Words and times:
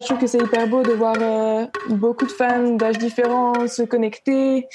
Je 0.00 0.06
trouve 0.06 0.18
que 0.18 0.28
c'est 0.28 0.38
hyper 0.38 0.68
beau 0.68 0.84
de 0.84 0.92
voir 0.92 1.16
euh, 1.20 1.66
beaucoup 1.88 2.24
de 2.24 2.30
fans 2.30 2.76
d'âges 2.76 2.98
différents 2.98 3.66
se 3.66 3.82
connecter 3.82 4.68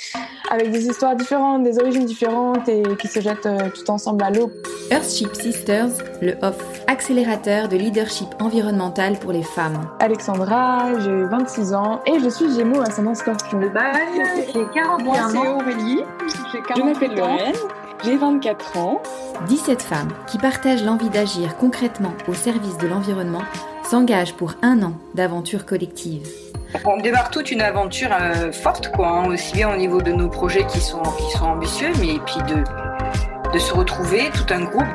avec 0.51 0.69
des 0.69 0.87
histoires 0.87 1.15
différentes, 1.15 1.63
des 1.63 1.79
origines 1.79 2.03
différentes 2.03 2.67
et 2.67 2.83
qui 2.99 3.07
se 3.07 3.21
jettent 3.21 3.45
euh, 3.45 3.69
tout 3.69 3.89
ensemble 3.89 4.21
à 4.21 4.31
l'eau. 4.31 4.51
Earthship 4.91 5.33
Sisters, 5.33 5.91
le 6.21 6.33
OFF, 6.41 6.83
accélérateur 6.87 7.69
de 7.69 7.77
leadership 7.77 8.27
environnemental 8.41 9.17
pour 9.17 9.31
les 9.31 9.43
femmes. 9.43 9.87
Alexandra, 10.01 10.99
j'ai 10.99 11.23
26 11.23 11.73
ans 11.73 12.01
et 12.05 12.19
je 12.19 12.27
suis 12.27 12.53
Gémeaux 12.53 12.81
ascendant 12.81 13.15
Scorpion. 13.15 13.61
Bah, 13.73 13.93
j'ai 14.53 14.65
41 14.73 14.97
Moi, 15.05 15.15
c'est 15.29 15.37
ans. 15.37 15.55
Aurélie. 15.55 16.01
J'ai 16.51 16.61
40 16.61 16.75
Je 16.75 16.83
m'appelle 16.83 17.21
ans. 17.21 17.37
Lorraine, 17.37 17.55
j'ai 18.03 18.17
24 18.17 18.77
ans. 18.77 19.01
17 19.47 19.81
femmes 19.81 20.11
qui 20.27 20.37
partagent 20.37 20.83
l'envie 20.83 21.09
d'agir 21.09 21.55
concrètement 21.55 22.13
au 22.27 22.33
service 22.33 22.77
de 22.77 22.87
l'environnement 22.87 23.43
s'engagent 23.85 24.33
pour 24.33 24.53
un 24.61 24.81
an 24.83 24.93
d'aventure 25.13 25.65
collective. 25.65 26.27
On 26.85 26.97
démarre 26.97 27.29
toute 27.29 27.51
une 27.51 27.61
aventure 27.61 28.09
euh, 28.11 28.51
forte, 28.51 28.91
quoi, 28.91 29.07
hein, 29.09 29.27
aussi 29.27 29.53
bien 29.53 29.71
au 29.73 29.77
niveau 29.77 30.01
de 30.01 30.11
nos 30.11 30.29
projets 30.29 30.65
qui 30.65 30.79
sont, 30.79 31.01
qui 31.01 31.37
sont 31.37 31.45
ambitieux, 31.45 31.91
mais 31.99 32.19
puis 32.25 32.41
de, 32.47 32.63
de 33.53 33.59
se 33.59 33.73
retrouver 33.73 34.29
tout 34.33 34.51
un 34.51 34.63
groupe. 34.63 34.87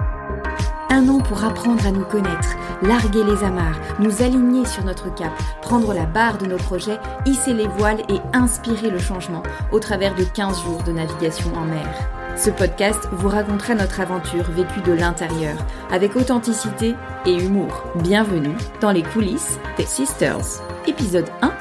Un 0.90 1.08
an 1.08 1.20
pour 1.20 1.44
apprendre 1.44 1.86
à 1.86 1.92
nous 1.92 2.04
connaître, 2.04 2.56
larguer 2.82 3.22
les 3.22 3.44
amarres, 3.44 3.78
nous 4.00 4.22
aligner 4.22 4.64
sur 4.64 4.84
notre 4.84 5.14
cap, 5.14 5.32
prendre 5.62 5.92
la 5.92 6.06
barre 6.06 6.38
de 6.38 6.46
nos 6.46 6.56
projets, 6.56 6.98
hisser 7.26 7.52
les 7.52 7.68
voiles 7.68 8.00
et 8.08 8.18
inspirer 8.32 8.90
le 8.90 8.98
changement 8.98 9.42
au 9.70 9.78
travers 9.78 10.14
de 10.14 10.24
15 10.24 10.62
jours 10.62 10.82
de 10.82 10.92
navigation 10.92 11.52
en 11.54 11.64
mer. 11.64 12.17
Ce 12.38 12.50
podcast 12.50 13.08
vous 13.10 13.28
racontera 13.28 13.74
notre 13.74 14.00
aventure 14.00 14.48
vécue 14.52 14.80
de 14.82 14.92
l'intérieur, 14.92 15.56
avec 15.90 16.14
authenticité 16.14 16.94
et 17.26 17.34
humour. 17.34 17.82
Bienvenue 17.96 18.54
dans 18.80 18.92
les 18.92 19.02
coulisses 19.02 19.58
des 19.76 19.84
Sisters. 19.84 20.62
Épisode 20.86 21.28
1, 21.42 21.52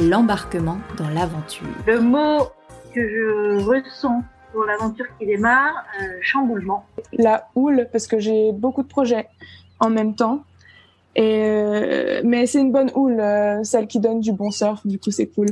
l'embarquement 0.00 0.78
dans 0.96 1.08
l'aventure. 1.08 1.68
Le 1.86 2.00
mot 2.00 2.48
que 2.92 3.08
je 3.08 3.64
ressens 3.64 4.24
pour 4.52 4.64
l'aventure 4.64 5.06
qui 5.20 5.26
démarre, 5.26 5.84
euh, 6.02 6.18
chamboulement. 6.20 6.84
La 7.12 7.46
houle, 7.54 7.86
parce 7.92 8.08
que 8.08 8.18
j'ai 8.18 8.50
beaucoup 8.50 8.82
de 8.82 8.88
projets 8.88 9.28
en 9.78 9.88
même 9.88 10.16
temps. 10.16 10.42
Et 11.14 11.44
euh, 11.44 12.22
mais 12.24 12.46
c'est 12.46 12.58
une 12.60 12.72
bonne 12.72 12.90
houle, 12.96 13.20
euh, 13.20 13.62
celle 13.62 13.86
qui 13.86 14.00
donne 14.00 14.18
du 14.18 14.32
bon 14.32 14.50
surf, 14.50 14.84
du 14.84 14.98
coup 14.98 15.12
c'est 15.12 15.28
cool. 15.28 15.46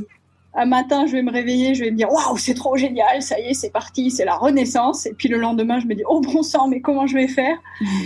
Un 0.57 0.65
matin, 0.65 1.05
je 1.05 1.13
vais 1.13 1.21
me 1.21 1.31
réveiller, 1.31 1.75
je 1.75 1.83
vais 1.83 1.91
me 1.91 1.95
dire 1.95 2.11
waouh, 2.11 2.37
c'est 2.37 2.55
trop 2.55 2.75
génial, 2.75 3.21
ça 3.21 3.39
y 3.39 3.43
est, 3.43 3.53
c'est 3.53 3.69
parti, 3.69 4.09
c'est 4.09 4.25
la 4.25 4.35
renaissance. 4.35 5.05
Et 5.05 5.13
puis 5.13 5.29
le 5.29 5.37
lendemain, 5.37 5.79
je 5.79 5.85
me 5.85 5.93
dis 5.93 6.03
oh 6.09 6.19
bon 6.19 6.41
sang, 6.41 6.67
mais 6.67 6.81
comment 6.81 7.05
je 7.05 7.13
vais 7.13 7.27
faire? 7.27 7.57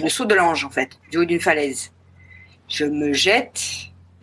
Le 0.04 0.10
saut 0.10 0.26
de 0.26 0.36
l'ange, 0.36 0.66
en 0.66 0.70
fait, 0.70 1.00
du 1.10 1.18
haut 1.18 1.26
d'une 1.26 1.40
falaise. 1.40 1.92
Je 2.68 2.86
me 2.86 3.14
jette 3.14 3.62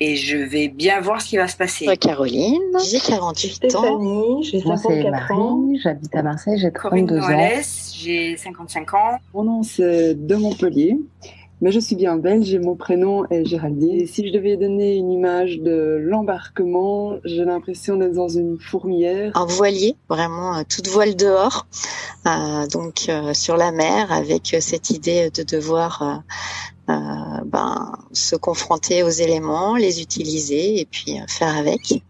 et 0.01 0.15
je 0.15 0.37
vais 0.37 0.69
bien 0.69 1.01
voir 1.01 1.21
ce 1.23 1.29
qui 1.29 1.37
va 1.39 1.49
se 1.49 1.57
passer. 1.57 1.87
Moi, 1.87 1.97
Caroline, 1.97 2.61
j'ai 2.89 3.01
48 3.01 3.65
ans. 3.65 3.69
Stéphanie, 3.69 4.45
j'ai 4.45 4.63
Moi, 4.63 4.77
c'est 4.77 4.89
54 4.89 5.33
ans. 5.33 5.57
Marie, 5.57 5.81
j'habite 5.83 6.15
à 6.15 6.23
Marseille, 6.23 6.59
j'ai 6.59 6.71
Corinne 6.71 7.07
32 7.07 7.23
ans. 7.23 7.29
Morales, 7.31 7.65
j'ai 7.95 8.37
55 8.37 8.95
ans. 8.95 9.19
Mon 9.33 9.45
nom 9.45 9.63
c'est 9.63 10.15
de 10.15 10.35
Montpellier, 10.37 10.99
mais 11.61 11.73
je 11.73 11.81
suis 11.81 11.97
bien 11.97 12.17
belge 12.17 12.53
et 12.55 12.59
mon 12.59 12.77
prénom 12.77 13.25
est 13.31 13.45
Géraldine. 13.45 14.01
Et 14.01 14.07
si 14.07 14.27
je 14.27 14.33
devais 14.33 14.57
donner 14.57 14.97
une 14.97 15.11
image 15.11 15.59
de 15.59 15.99
l'embarquement, 16.01 17.19
j'ai 17.25 17.45
l'impression 17.45 17.97
d'être 17.97 18.15
dans 18.15 18.29
une 18.29 18.59
fourmilière. 18.59 19.33
Un 19.35 19.47
voilier, 19.47 19.97
vraiment 20.09 20.57
euh, 20.57 20.63
toute 20.69 20.89
voile 20.89 21.17
dehors, 21.17 21.67
euh, 22.27 22.67
donc 22.69 23.07
euh, 23.09 23.35
sur 23.35 23.57
la 23.57 23.73
mer, 23.73 24.13
avec 24.13 24.55
euh, 24.55 24.61
cette 24.61 24.91
idée 24.91 25.31
de 25.31 25.43
devoir 25.43 26.03
euh, 26.03 26.93
euh, 26.93 27.45
ben, 27.45 27.93
se 28.13 28.37
confronter 28.37 29.03
aux 29.03 29.09
éléments, 29.09 29.77
les 29.77 30.01
utiliser 30.01 30.81
et 30.81 30.87
puis 30.87 31.19
faire 31.29 31.57
avec. 31.57 32.03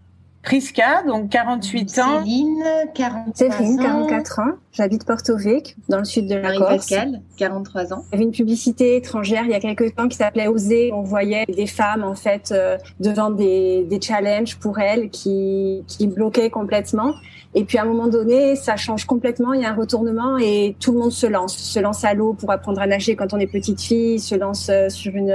Priska, 0.42 1.03
donc 1.06 1.31
48 1.31 1.98
ans. 1.98 2.20
Céline, 2.20 2.64
43 2.94 3.34
Céline, 3.34 3.81
ans. 3.81 4.06
44 4.06 4.39
ans. 4.39 4.53
J'habite 4.72 5.05
Porto 5.05 5.36
Vecchio, 5.36 5.75
dans 5.89 5.98
le 5.98 6.05
sud 6.05 6.27
de 6.29 6.36
la 6.36 6.55
Corse. 6.55 6.61
Marie-Pascale, 6.61 7.20
43 7.36 7.92
ans. 7.92 8.05
Il 8.07 8.12
y 8.12 8.14
avait 8.17 8.24
une 8.24 8.33
publicité 8.33 8.96
étrangère 8.96 9.42
il 9.45 9.51
y 9.51 9.55
a 9.55 9.61
quelques 9.61 9.95
temps 9.96 10.08
qui 10.08 10.17
s'appelait 10.17 10.46
Oser. 10.46 10.92
On 10.92 11.02
voyait 11.02 11.45
des 11.46 11.67
femmes 11.67 12.05
en 12.05 12.14
fait 12.14 12.52
euh, 12.52 12.79
devant 13.01 13.30
des, 13.30 13.85
des 13.85 14.01
challenges 14.01 14.57
pour 14.57 14.79
elles 14.79 15.11
qui, 15.11 15.83
qui 15.89 16.07
bloquaient 16.07 16.51
complètement. 16.51 17.14
Et 17.55 17.64
puis 17.64 17.79
à 17.79 17.83
un 17.83 17.86
moment 17.86 18.07
donné, 18.07 18.57
ça 18.57 18.77
change 18.77 19.05
complètement. 19.05 19.55
Il 19.55 19.62
y 19.62 19.64
a 19.64 19.70
un 19.70 19.74
retournement 19.74 20.39
et 20.39 20.77
tout 20.79 20.92
le 20.92 20.98
monde 20.98 21.12
se 21.12 21.27
lance, 21.27 21.57
se 21.57 21.80
lance 21.80 22.05
à 22.05 22.14
l'eau 22.14 22.35
pour 22.35 22.51
apprendre 22.52 22.80
à 22.80 22.86
nager 22.86 23.17
quand 23.17 23.33
on 23.33 23.39
est 23.39 23.46
petite 23.46 23.80
fille, 23.80 24.20
se 24.20 24.35
lance 24.35 24.68
euh, 24.70 24.89
sur 24.89 25.14
une 25.17 25.35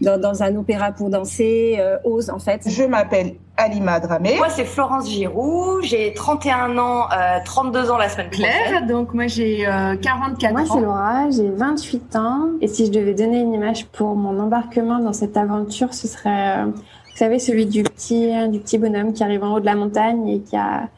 dans, 0.00 0.20
dans 0.20 0.42
un 0.42 0.54
opéra 0.56 0.92
pour 0.92 1.10
danser, 1.10 1.76
euh, 1.80 1.96
ose 2.04 2.30
en 2.30 2.38
fait. 2.38 2.62
Je 2.66 2.84
m'appelle 2.84 3.34
Alima 3.58 4.00
Dramé. 4.00 4.36
Moi, 4.38 4.48
c'est 4.48 4.64
Florence 4.64 5.10
Giroux. 5.10 5.82
J'ai 5.82 6.14
31 6.14 6.78
ans, 6.78 7.06
euh, 7.12 7.38
32 7.44 7.90
ans 7.90 7.98
la 7.98 8.08
semaine 8.08 8.30
prochaine. 8.30 8.50
Claire, 8.66 8.86
donc 8.86 9.12
moi 9.12 9.26
j'ai 9.26 9.66
euh, 9.66 9.96
44 9.96 10.52
Moi, 10.52 10.62
c'est 10.64 10.72
ans. 10.72 10.80
Laura, 10.80 11.30
j'ai 11.30 11.50
28 11.50 12.16
ans. 12.16 12.48
Et 12.60 12.68
si 12.68 12.86
je 12.86 12.92
devais 12.92 13.14
donner 13.14 13.40
une 13.40 13.52
image 13.52 13.86
pour 13.86 14.14
mon 14.14 14.38
embarquement 14.38 14.98
dans 15.00 15.12
cette 15.12 15.36
aventure, 15.36 15.92
ce 15.92 16.08
serait, 16.08 16.58
euh, 16.58 16.64
vous 16.66 17.16
savez, 17.16 17.38
celui 17.38 17.66
du 17.66 17.82
petit, 17.82 18.30
du 18.48 18.60
petit 18.60 18.78
bonhomme 18.78 19.12
qui 19.12 19.22
arrive 19.22 19.44
en 19.44 19.54
haut 19.54 19.60
de 19.60 19.66
la 19.66 19.74
montagne 19.74 20.28
et 20.28 20.40
qui 20.40 20.56
a, 20.56 20.88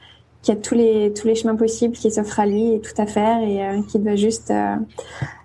qui 0.43 0.53
a 0.53 0.57
tous 0.57 0.75
les, 0.75 1.13
tous 1.13 1.27
les 1.27 1.35
chemins 1.35 1.57
possibles, 1.57 1.95
qui 1.95 2.11
s'offre 2.11 2.41
à 2.41 2.47
lui 2.47 2.75
et 2.75 2.81
tout 2.81 3.01
à 3.01 3.07
faire 3.07 3.43
et 3.43 3.63
euh, 3.63 3.83
qui 3.83 3.99
doit 3.99 4.17
juste 4.17 4.51
euh, 4.51 4.77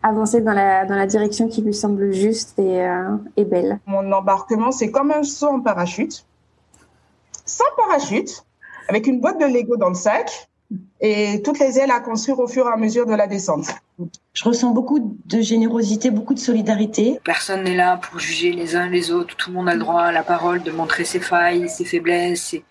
avancer 0.03 0.41
dans 0.41 0.53
la, 0.53 0.85
dans 0.85 0.95
la 0.95 1.05
direction 1.05 1.47
qui 1.47 1.61
lui 1.61 1.73
semble 1.73 2.13
juste 2.13 2.57
et, 2.59 2.81
euh, 2.81 3.17
et 3.35 3.45
belle. 3.45 3.79
Mon 3.85 4.09
embarquement, 4.11 4.71
c'est 4.71 4.91
comme 4.91 5.11
un 5.11 5.23
saut 5.23 5.47
en 5.47 5.59
parachute. 5.59 6.25
Sans 7.57 7.71
parachute, 7.77 8.43
avec 8.89 9.07
une 9.07 9.21
boîte 9.21 9.39
de 9.39 9.45
Lego 9.45 9.77
dans 9.77 9.87
le 9.89 9.95
sac 9.95 10.49
et 10.99 11.41
toutes 11.41 11.59
les 11.59 11.79
ailes 11.79 11.91
à 11.91 12.01
construire 12.01 12.39
au 12.39 12.47
fur 12.47 12.67
et 12.67 12.73
à 12.73 12.75
mesure 12.75 13.05
de 13.05 13.13
la 13.13 13.27
descente. 13.27 13.67
Je 14.33 14.43
ressens 14.43 14.71
beaucoup 14.71 14.99
de 15.25 15.39
générosité, 15.39 16.09
beaucoup 16.11 16.33
de 16.33 16.39
solidarité. 16.39 17.17
Personne 17.23 17.63
n'est 17.63 17.77
là 17.77 17.95
pour 17.95 18.19
juger 18.19 18.51
les 18.51 18.75
uns 18.75 18.89
les 18.89 19.09
autres. 19.11 19.37
Tout 19.37 19.51
le 19.51 19.55
monde 19.55 19.69
a 19.69 19.73
le 19.73 19.79
droit 19.79 20.01
à 20.01 20.11
la 20.11 20.23
parole, 20.23 20.63
de 20.63 20.71
montrer 20.71 21.05
ses 21.05 21.21
failles, 21.21 21.69
ses 21.69 21.85
faiblesses. 21.85 22.41
ses- 22.43 22.63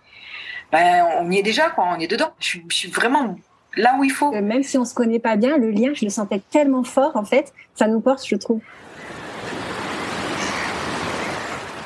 Ben, 0.71 1.07
on 1.21 1.31
y 1.31 1.39
est 1.39 1.43
déjà, 1.43 1.71
quoi. 1.71 1.85
On 1.97 1.99
est 1.99 2.07
dedans. 2.09 2.33
Je 2.41 2.47
suis, 2.47 2.65
je 2.69 2.77
suis 2.77 2.91
vraiment 2.91 3.37
là 3.77 3.97
où 3.99 4.05
il 4.05 4.11
faut. 4.11 4.35
Euh, 4.35 4.43
Même 4.43 4.65
si 4.65 4.77
on 4.77 4.85
se 4.85 4.93
connaît 4.93 5.19
pas 5.21 5.37
bien, 5.37 5.57
le 5.57 5.71
lien, 5.71 5.93
je 5.95 6.05
le 6.05 6.11
sentais 6.11 6.43
tellement 6.51 6.85
fort 6.85 7.13
en 7.17 7.25
fait. 7.25 7.55
Ça 7.75 7.87
nous 7.87 8.01
porte, 8.01 8.27
je 8.27 8.37
trouve. 8.37 8.61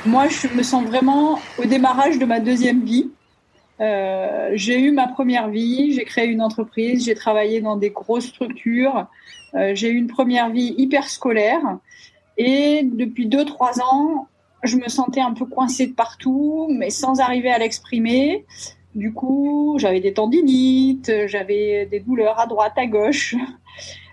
Moi, 0.09 0.29
je 0.29 0.49
me 0.49 0.63
sens 0.63 0.85
vraiment 0.87 1.39
au 1.59 1.67
démarrage 1.67 2.19
de 2.19 2.25
ma 2.25 2.41
deuxième 2.41 2.83
vie. 2.83 3.11
Euh, 3.79 4.53
j'ai 4.55 4.81
eu 4.81 4.91
ma 4.91 5.07
première 5.07 5.51
vie, 5.51 5.93
j'ai 5.93 6.05
créé 6.05 6.29
une 6.29 6.41
entreprise, 6.41 7.05
j'ai 7.05 7.15
travaillé 7.15 7.61
dans 7.61 7.77
des 7.77 7.91
grosses 7.91 8.29
structures, 8.29 9.07
euh, 9.55 9.73
j'ai 9.75 9.91
eu 9.91 9.97
une 9.97 10.07
première 10.07 10.49
vie 10.49 10.75
hyper 10.79 11.11
scolaire 11.11 11.61
et 12.39 12.85
depuis 12.85 13.27
deux 13.27 13.45
trois 13.45 13.83
ans, 13.83 14.29
je 14.63 14.79
me 14.79 14.89
sentais 14.89 15.21
un 15.21 15.35
peu 15.35 15.45
coincée 15.45 15.89
de 15.89 15.93
partout, 15.93 16.69
mais 16.71 16.89
sans 16.89 17.21
arriver 17.21 17.51
à 17.51 17.59
l'exprimer. 17.59 18.47
Du 18.95 19.13
coup, 19.13 19.77
j'avais 19.79 20.01
des 20.01 20.15
tendinites, 20.15 21.13
j'avais 21.27 21.85
des 21.85 22.01
douleurs 22.01 22.41
à 22.41 22.47
droite, 22.47 22.73
à 22.77 22.87
gauche, 22.87 23.37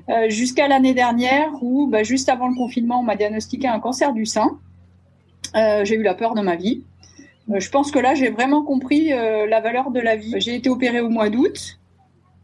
Euh, 0.08 0.30
jusqu'à 0.30 0.68
l'année 0.68 0.94
dernière 0.94 1.50
où, 1.64 1.88
bah, 1.88 2.04
juste 2.04 2.30
avant 2.30 2.48
le 2.48 2.56
confinement, 2.56 3.00
on 3.00 3.04
m'a 3.04 3.16
diagnostiqué 3.16 3.68
un 3.68 3.80
cancer 3.80 4.14
du 4.14 4.28
sein. 4.28 4.60
Euh, 5.56 5.86
j'ai 5.86 5.96
eu 5.96 6.04
la 6.04 6.14
peur 6.14 6.34
de 6.36 6.42
ma 6.42 6.56
vie. 6.56 6.84
Euh, 7.50 7.60
je 7.60 7.70
pense 7.70 7.92
que 7.92 8.00
là, 8.00 8.16
j'ai 8.16 8.30
vraiment 8.30 8.64
compris 8.64 9.14
euh, 9.14 9.46
la 9.48 9.62
valeur 9.62 9.92
de 9.92 10.00
la 10.00 10.16
vie. 10.16 10.34
J'ai 10.38 10.56
été 10.56 10.70
opérée 10.70 11.02
au 11.02 11.10
mois 11.10 11.30
d'août. 11.30 11.80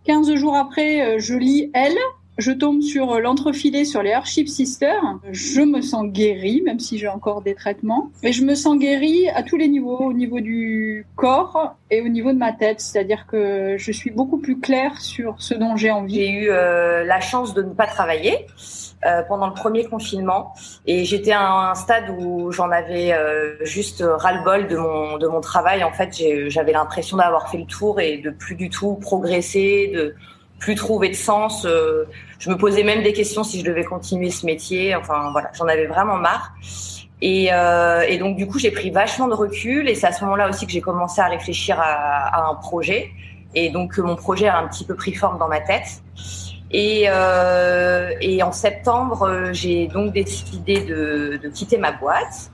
15 0.06 0.34
jours 0.36 0.56
après, 0.56 1.20
je 1.20 1.36
lis 1.36 1.70
Elle. 1.74 1.98
Je 2.38 2.52
tombe 2.52 2.82
sur 2.82 3.20
l'entrefilet 3.20 3.86
sur 3.86 4.02
les 4.02 4.12
Earthship 4.12 4.48
Sisters. 4.48 5.20
Je 5.32 5.62
me 5.62 5.82
sens 5.82 6.08
guérie, 6.08 6.64
même 6.66 6.80
si 6.80 6.98
j'ai 6.98 7.08
encore 7.08 7.44
des 7.44 7.54
traitements. 7.54 8.10
Et 8.24 8.32
je 8.32 8.44
me 8.44 8.56
sens 8.56 8.80
guérie 8.80 9.30
à 9.30 9.44
tous 9.44 9.58
les 9.58 9.68
niveaux, 9.68 10.00
au 10.00 10.14
niveau 10.14 10.40
du 10.40 11.06
corps 11.16 11.76
et 11.92 12.02
au 12.02 12.08
niveau 12.08 12.32
de 12.32 12.38
ma 12.38 12.52
tête. 12.52 12.80
C'est-à-dire 12.80 13.28
que 13.28 13.76
je 13.78 13.92
suis 13.92 14.10
beaucoup 14.10 14.40
plus 14.40 14.60
claire 14.60 15.00
sur 15.02 15.36
ce 15.40 15.54
dont 15.54 15.76
j'ai 15.76 15.92
envie. 15.92 16.16
J'ai 16.16 16.32
eu 16.32 16.48
la 16.48 17.20
chance 17.20 17.54
de 17.54 17.62
ne 17.62 17.74
pas 17.74 17.86
travailler 17.86 18.48
euh, 19.06 19.24
pendant 19.24 19.48
le 19.48 19.54
premier 19.54 19.86
confinement 19.86 20.54
et 20.86 21.06
j'étais 21.06 21.32
à 21.32 21.72
un 21.72 21.76
stade 21.76 22.10
où 22.20 22.52
j'en 22.52 22.70
avais 22.70 23.14
euh, 23.14 23.56
juste 23.66 24.04
ras-le-bol 24.06 24.68
de 24.68 24.78
mon 24.78 25.18
de 25.18 25.28
mon 25.28 25.42
travail. 25.42 25.84
En 25.84 25.92
fait, 25.92 26.22
j'avais 26.48 26.72
l'impression 26.72 27.18
d'avoir 27.18 27.50
fait 27.50 27.58
le 27.58 27.66
tour 27.66 28.00
et 28.00 28.18
de 28.18 28.30
plus 28.30 28.56
du 28.56 28.70
tout 28.70 28.96
progresser, 28.96 29.92
de 29.94 30.16
plus 30.62 30.76
trouver 30.76 31.10
de 31.10 31.16
sens. 31.16 31.66
Euh, 31.66 32.06
je 32.40 32.50
me 32.50 32.56
posais 32.56 32.84
même 32.84 33.04
des 33.04 33.12
questions 33.12 33.44
si 33.44 33.60
je 33.60 33.66
devais 33.66 33.84
continuer 33.84 34.30
ce 34.30 34.46
métier. 34.46 34.96
Enfin 34.96 35.32
voilà, 35.32 35.50
j'en 35.54 35.68
avais 35.68 35.88
vraiment 35.88 36.16
marre. 36.16 36.54
Et, 37.22 37.50
euh, 37.52 38.02
et 38.08 38.18
donc 38.18 38.38
du 38.38 38.48
coup, 38.48 38.60
j'ai 38.60 38.72
pris 38.72 38.92
vachement 38.92 39.28
de 39.28 39.34
recul 39.34 39.90
et 39.90 39.96
c'est 39.96 40.08
à 40.08 40.12
ce 40.12 40.24
moment-là 40.24 40.48
aussi 40.50 40.66
que 40.66 40.72
j'ai 40.72 40.82
commencé 40.82 41.20
à 41.22 41.28
réfléchir 41.28 41.80
à, 41.80 41.84
à 41.84 42.50
un 42.50 42.56
projet. 42.56 43.12
Et 43.54 43.70
donc 43.70 43.98
mon 43.98 44.16
projet 44.16 44.48
a 44.48 44.58
un 44.60 44.68
petit 44.68 44.86
peu 44.86 44.96
pris 44.96 45.14
forme 45.14 45.38
dans 45.38 45.48
ma 45.48 45.60
tête. 45.60 46.02
Et, 46.74 47.06
euh, 47.08 48.14
et 48.22 48.42
en 48.44 48.52
septembre, 48.52 49.24
euh, 49.24 49.54
j'ai 49.54 49.88
donc 49.88 50.14
décidé 50.14 50.82
de, 50.82 51.40
quitter 51.54 51.78
ma 51.78 51.92
boîte. 51.92 52.52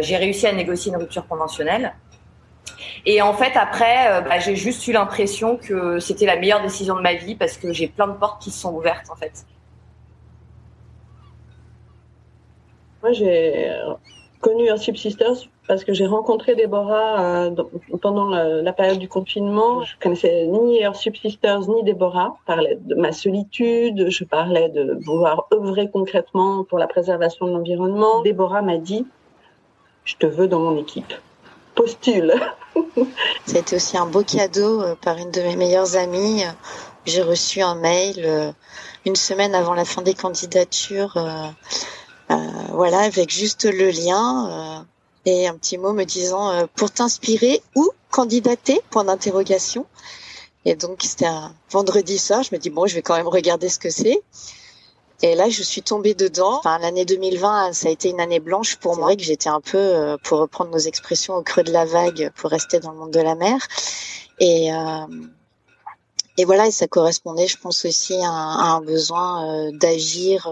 j'ai 0.00 0.16
réussi 0.16 0.46
à 0.46 0.52
négocier 0.52 0.92
une 0.92 0.98
rupture 0.98 1.26
conventionnelle. 1.28 1.94
Et 3.06 3.22
en 3.22 3.34
fait, 3.34 3.56
après, 3.56 4.22
bah, 4.22 4.38
j'ai 4.38 4.56
juste 4.56 4.86
eu 4.88 4.92
l'impression 4.92 5.56
que 5.56 6.00
c'était 6.00 6.26
la 6.26 6.36
meilleure 6.36 6.62
décision 6.62 6.96
de 6.96 7.02
ma 7.02 7.14
vie 7.14 7.34
parce 7.34 7.56
que 7.56 7.72
j'ai 7.72 7.86
plein 7.86 8.08
de 8.08 8.14
portes 8.14 8.42
qui 8.42 8.50
se 8.50 8.60
sont 8.60 8.74
ouvertes, 8.74 9.10
en 9.10 9.16
fait. 9.16 9.46
Moi, 13.02 13.12
j'ai 13.12 13.70
connu 14.44 14.66
Earthship 14.66 14.98
Sisters 14.98 15.48
parce 15.66 15.84
que 15.84 15.94
j'ai 15.94 16.04
rencontré 16.04 16.54
Déborah 16.54 17.46
euh, 17.46 17.50
pendant 18.02 18.28
la, 18.28 18.72
période 18.74 18.98
du 18.98 19.08
confinement. 19.08 19.82
Je 19.82 19.94
connaissais 20.02 20.46
ni 20.46 20.80
Earthship 20.80 21.16
Sisters 21.16 21.66
ni 21.66 21.82
Déborah. 21.82 22.36
Je 22.42 22.46
parlais 22.46 22.78
de 22.78 22.94
ma 22.94 23.12
solitude, 23.12 24.10
je 24.10 24.24
parlais 24.24 24.68
de 24.68 24.98
vouloir 25.02 25.46
œuvrer 25.54 25.90
concrètement 25.90 26.62
pour 26.64 26.78
la 26.78 26.86
préservation 26.86 27.46
de 27.46 27.52
l'environnement. 27.52 28.20
Déborah 28.20 28.60
m'a 28.60 28.76
dit, 28.76 29.06
je 30.04 30.16
te 30.16 30.26
veux 30.26 30.46
dans 30.46 30.60
mon 30.60 30.76
équipe. 30.76 31.14
Postule. 31.74 32.34
C'était 33.46 33.76
aussi 33.76 33.96
un 33.96 34.06
beau 34.06 34.22
cadeau 34.22 34.82
euh, 34.82 34.94
par 35.00 35.16
une 35.16 35.30
de 35.30 35.40
mes 35.40 35.56
meilleures 35.56 35.96
amies. 35.96 36.42
J'ai 37.06 37.22
reçu 37.22 37.62
un 37.62 37.76
mail 37.76 38.16
euh, 38.18 38.52
une 39.06 39.16
semaine 39.16 39.54
avant 39.54 39.72
la 39.72 39.86
fin 39.86 40.02
des 40.02 40.14
candidatures 40.14 41.16
voilà, 42.74 43.00
avec 43.00 43.30
juste 43.30 43.64
le 43.64 43.90
lien 43.90 44.48
euh, 44.50 44.84
et 45.26 45.46
un 45.46 45.56
petit 45.56 45.78
mot 45.78 45.92
me 45.92 46.04
disant 46.04 46.50
euh, 46.50 46.66
pour 46.74 46.90
t'inspirer 46.90 47.62
ou 47.74 47.90
candidater 48.10 48.80
Point 48.90 49.04
d'interrogation. 49.04 49.86
Et 50.64 50.74
donc 50.74 51.00
c'était 51.02 51.26
un 51.26 51.54
vendredi 51.70 52.18
soir. 52.18 52.42
Je 52.42 52.54
me 52.54 52.60
dis 52.60 52.70
bon, 52.70 52.86
je 52.86 52.94
vais 52.94 53.02
quand 53.02 53.16
même 53.16 53.28
regarder 53.28 53.68
ce 53.68 53.78
que 53.78 53.90
c'est. 53.90 54.22
Et 55.22 55.34
là, 55.34 55.48
je 55.48 55.62
suis 55.62 55.82
tombée 55.82 56.14
dedans. 56.14 56.58
Enfin, 56.58 56.78
l'année 56.78 57.04
2020, 57.04 57.72
ça 57.72 57.88
a 57.88 57.90
été 57.90 58.10
une 58.10 58.20
année 58.20 58.40
blanche 58.40 58.76
pour 58.76 58.98
moi. 58.98 59.14
Que 59.16 59.22
j'étais 59.22 59.48
un 59.48 59.60
peu, 59.60 60.16
pour 60.22 60.38
reprendre 60.38 60.70
nos 60.70 60.78
expressions, 60.78 61.34
au 61.34 61.42
creux 61.42 61.62
de 61.62 61.72
la 61.72 61.84
vague, 61.86 62.30
pour 62.36 62.50
rester 62.50 62.80
dans 62.80 62.90
le 62.90 62.98
monde 62.98 63.12
de 63.12 63.20
la 63.20 63.34
mer. 63.34 63.58
Et 64.38 64.72
euh, 64.72 65.06
et 66.36 66.44
voilà, 66.44 66.66
et 66.66 66.72
ça 66.72 66.88
correspondait, 66.88 67.46
je 67.46 67.56
pense 67.56 67.84
aussi 67.84 68.14
à 68.14 68.28
un, 68.28 68.80
besoin 68.80 69.70
d'agir 69.72 70.50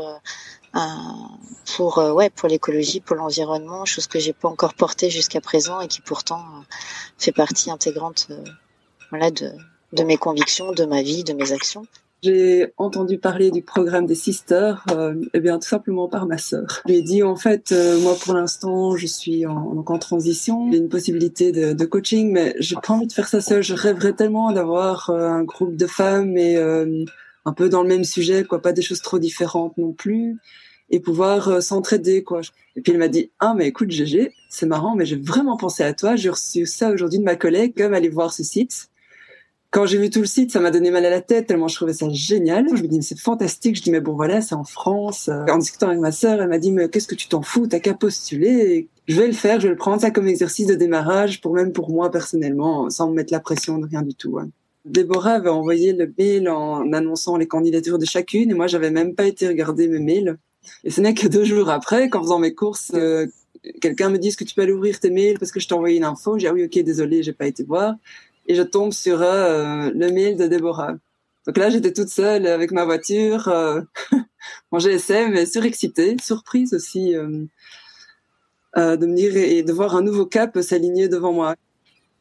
pour 1.77 1.99
euh, 1.99 2.13
ouais 2.13 2.31
pour 2.31 2.49
l'écologie, 2.49 3.01
pour 3.01 3.17
l'environnement, 3.17 3.85
chose 3.85 4.07
que 4.07 4.19
j'ai 4.19 4.33
pas 4.33 4.49
encore 4.49 4.75
portée 4.75 5.11
jusqu'à 5.11 5.41
présent 5.41 5.81
et 5.81 5.89
qui 5.89 6.01
pourtant 6.01 6.41
euh, 6.41 6.63
fait 7.19 7.33
partie 7.33 7.71
intégrante 7.71 8.29
euh, 8.31 8.45
voilà 9.11 9.31
de 9.31 9.51
de 9.93 10.05
mes 10.05 10.17
convictions, 10.17 10.73
de 10.73 10.87
ma 10.87 11.03
vie, 11.03 11.23
de 11.23 11.35
mes 11.35 11.53
actions. 11.53 11.85
J'ai 12.23 12.73
entendu 12.79 13.19
parler 13.19 13.51
du 13.51 13.63
programme 13.63 14.07
des 14.07 14.15
sisters, 14.15 14.85
euh, 14.93 15.15
eh 15.35 15.41
bien 15.41 15.59
tout 15.59 15.69
simplement 15.69 16.09
par 16.09 16.25
ma 16.25 16.39
sœur. 16.39 16.81
Je 16.87 16.93
lui 16.93 16.99
ai 17.01 17.03
dit 17.03 17.23
en 17.23 17.35
fait, 17.37 17.75
moi 18.01 18.17
pour 18.25 18.33
l'instant 18.33 18.97
je 18.97 19.07
suis 19.07 19.45
en, 19.45 19.75
donc 19.75 19.91
en 19.91 19.99
transition, 19.99 20.71
j'ai 20.71 20.79
une 20.79 20.89
possibilité 20.89 21.53
de, 21.53 21.73
de 21.73 21.85
coaching, 21.85 22.31
mais 22.31 22.55
j'ai 22.61 22.77
pas 22.77 22.95
envie 22.95 23.09
de 23.09 23.13
faire 23.13 23.29
ça 23.29 23.41
seule. 23.41 23.63
Je 23.63 23.75
rêverais 23.75 24.15
tellement 24.15 24.53
d'avoir 24.53 25.11
un 25.11 25.43
groupe 25.43 25.77
de 25.77 25.87
femmes 25.87 26.39
et 26.39 26.57
un 27.45 27.53
peu 27.53 27.69
dans 27.69 27.83
le 27.83 27.89
même 27.89 28.05
sujet, 28.05 28.45
quoi, 28.45 28.63
pas 28.63 28.73
des 28.73 28.83
choses 28.83 29.03
trop 29.03 29.19
différentes 29.19 29.77
non 29.79 29.93
plus 29.93 30.39
et 30.93 31.01
pouvoir 31.01 31.49
euh, 31.49 31.61
s'entraider 31.61 32.23
quoi. 32.23 32.43
Et 32.77 32.83
puis 32.83 32.93
il 32.93 32.99
m'a 32.99 33.09
dit 33.09 33.33
ah 33.41 33.55
mais 33.57 33.67
écoute 33.67 33.91
GG, 33.91 34.33
c'est 34.49 34.67
marrant 34.67 34.95
mais 34.95 35.07
j'ai 35.07 35.17
vraiment 35.17 35.57
pensé 35.57 35.83
à 35.83 35.95
toi, 35.95 36.15
j'ai 36.15 36.31
reçu 36.31 36.67
ça 36.67 36.91
aujourd'hui 36.91 37.19
de 37.19 37.25
ma 37.25 37.35
collègue 37.35 37.75
comme 37.77 37.95
aller 37.95 38.11
voir 38.11 38.33
ce 38.33 38.45
site. 38.45 38.89
Quand 39.71 39.87
j'ai 39.87 39.97
vu 39.97 40.11
tout 40.11 40.21
le 40.21 40.27
site, 40.27 40.53
ça 40.53 40.61
m'a 40.61 40.71
donné 40.71 40.91
mal 40.91 41.07
à 41.07 41.11
la 41.11 41.23
tête 41.23 41.47
tellement 41.47 41.67
je 41.67 41.77
trouvais 41.77 41.95
ça 41.95 42.07
génial. 42.11 42.67
Je 42.69 42.83
me 42.83 42.89
dis 42.89 43.03
c'est 43.03 43.19
fantastique, 43.19 43.77
je 43.77 43.83
dis 43.83 43.91
mais 43.91 44.03
bon 44.03 44.13
voilà, 44.13 44.43
c'est 44.43 44.55
en 44.55 44.65
France. 44.65 45.31
En 45.31 45.57
discutant 45.57 45.89
avec 45.89 45.99
ma 45.99 46.13
sœur, 46.13 46.43
elle 46.43 46.49
m'a 46.51 46.59
dit 46.59 46.73
mais 46.73 46.91
qu'est-ce 46.91 47.09
que 47.09 47.15
tu 47.15 47.27
t'en 47.27 47.41
fous, 47.41 47.67
t'as 47.67 47.81
qu'à 47.81 47.95
postuler. 47.95 48.89
je 49.09 49.19
vais 49.19 49.27
le 49.27 49.33
faire, 49.33 49.61
je 49.61 49.69
vais 49.69 49.73
le 49.73 49.79
prendre 49.79 50.03
ça 50.03 50.11
comme 50.11 50.29
exercice 50.29 50.67
de 50.67 50.75
démarrage 50.75 51.41
pour 51.41 51.55
même 51.55 51.73
pour 51.73 51.89
moi 51.89 52.11
personnellement, 52.11 52.91
sans 52.91 53.09
me 53.09 53.15
mettre 53.15 53.33
la 53.33 53.41
pression 53.41 53.79
de 53.79 53.87
rien 53.87 54.03
du 54.03 54.15
tout. 54.15 54.39
Hein. 54.39 54.51
Déborah 54.85 55.35
avait 55.35 55.49
envoyé 55.49 55.93
le 55.93 56.13
mail 56.19 56.49
en 56.49 56.93
annonçant 56.93 57.37
les 57.37 57.47
candidatures 57.47 57.99
de 57.99 58.05
chacune 58.05 58.51
et 58.51 58.55
moi 58.55 58.67
j'avais 58.67 58.91
même 58.91 59.15
pas 59.15 59.27
été 59.27 59.47
regarder 59.47 59.89
mes 59.89 60.01
mails. 60.01 60.39
Et 60.85 60.91
ce 60.91 61.01
n'est 61.01 61.15
que 61.15 61.29
deux 61.29 61.45
jours 61.45 61.71
après, 61.71 62.09
qu'en 62.09 62.23
faisant 62.23 62.39
mes 62.39 62.55
courses, 62.55 62.93
euh, 62.95 63.27
quelqu'un 63.81 64.11
me 64.11 64.19
dit 64.19 64.35
que 64.35 64.45
tu 64.45 64.55
peux 64.55 64.63
aller 64.63 64.73
ouvrir 64.73 64.99
tes 65.01 65.11
mails 65.11 65.39
parce 65.39 65.53
que 65.53 65.61
je 65.61 65.69
t'ai 65.69 65.75
envoyé 65.75 65.97
une 65.97 66.05
info? 66.05 66.39
J'ai 66.39 66.49
ah 66.49 66.53
oui 66.53 66.65
ok 66.65 66.79
désolé 66.81 67.23
j'ai 67.23 67.33
pas 67.33 67.47
été 67.47 67.63
voir 67.63 67.95
et 68.47 68.55
je 68.55 68.63
tombe 68.63 68.93
sur 68.93 69.23
euh, 69.23 69.91
le 69.95 70.11
mail 70.11 70.37
de 70.37 70.47
Déborah. 70.47 70.97
Donc 71.47 71.57
là 71.57 71.71
j'étais 71.71 71.93
toute 71.93 72.09
seule 72.09 72.47
avec 72.47 72.71
ma 72.73 72.85
voiture, 72.85 73.49
euh, 73.49 73.83
mon 74.73 74.79
GSM, 74.79 75.33
mais 75.33 75.47
surexcitée, 75.47 76.17
surprise 76.21 76.75
aussi 76.75 77.15
euh, 78.77 78.97
de 78.97 79.07
me 79.07 79.15
dire 79.15 79.37
et 79.37 79.63
de 79.63 79.73
voir 79.73 79.95
un 79.97 80.03
nouveau 80.03 80.27
cap 80.27 80.59
s'aligner 80.61 81.09
devant 81.09 81.33
moi. 81.33 81.57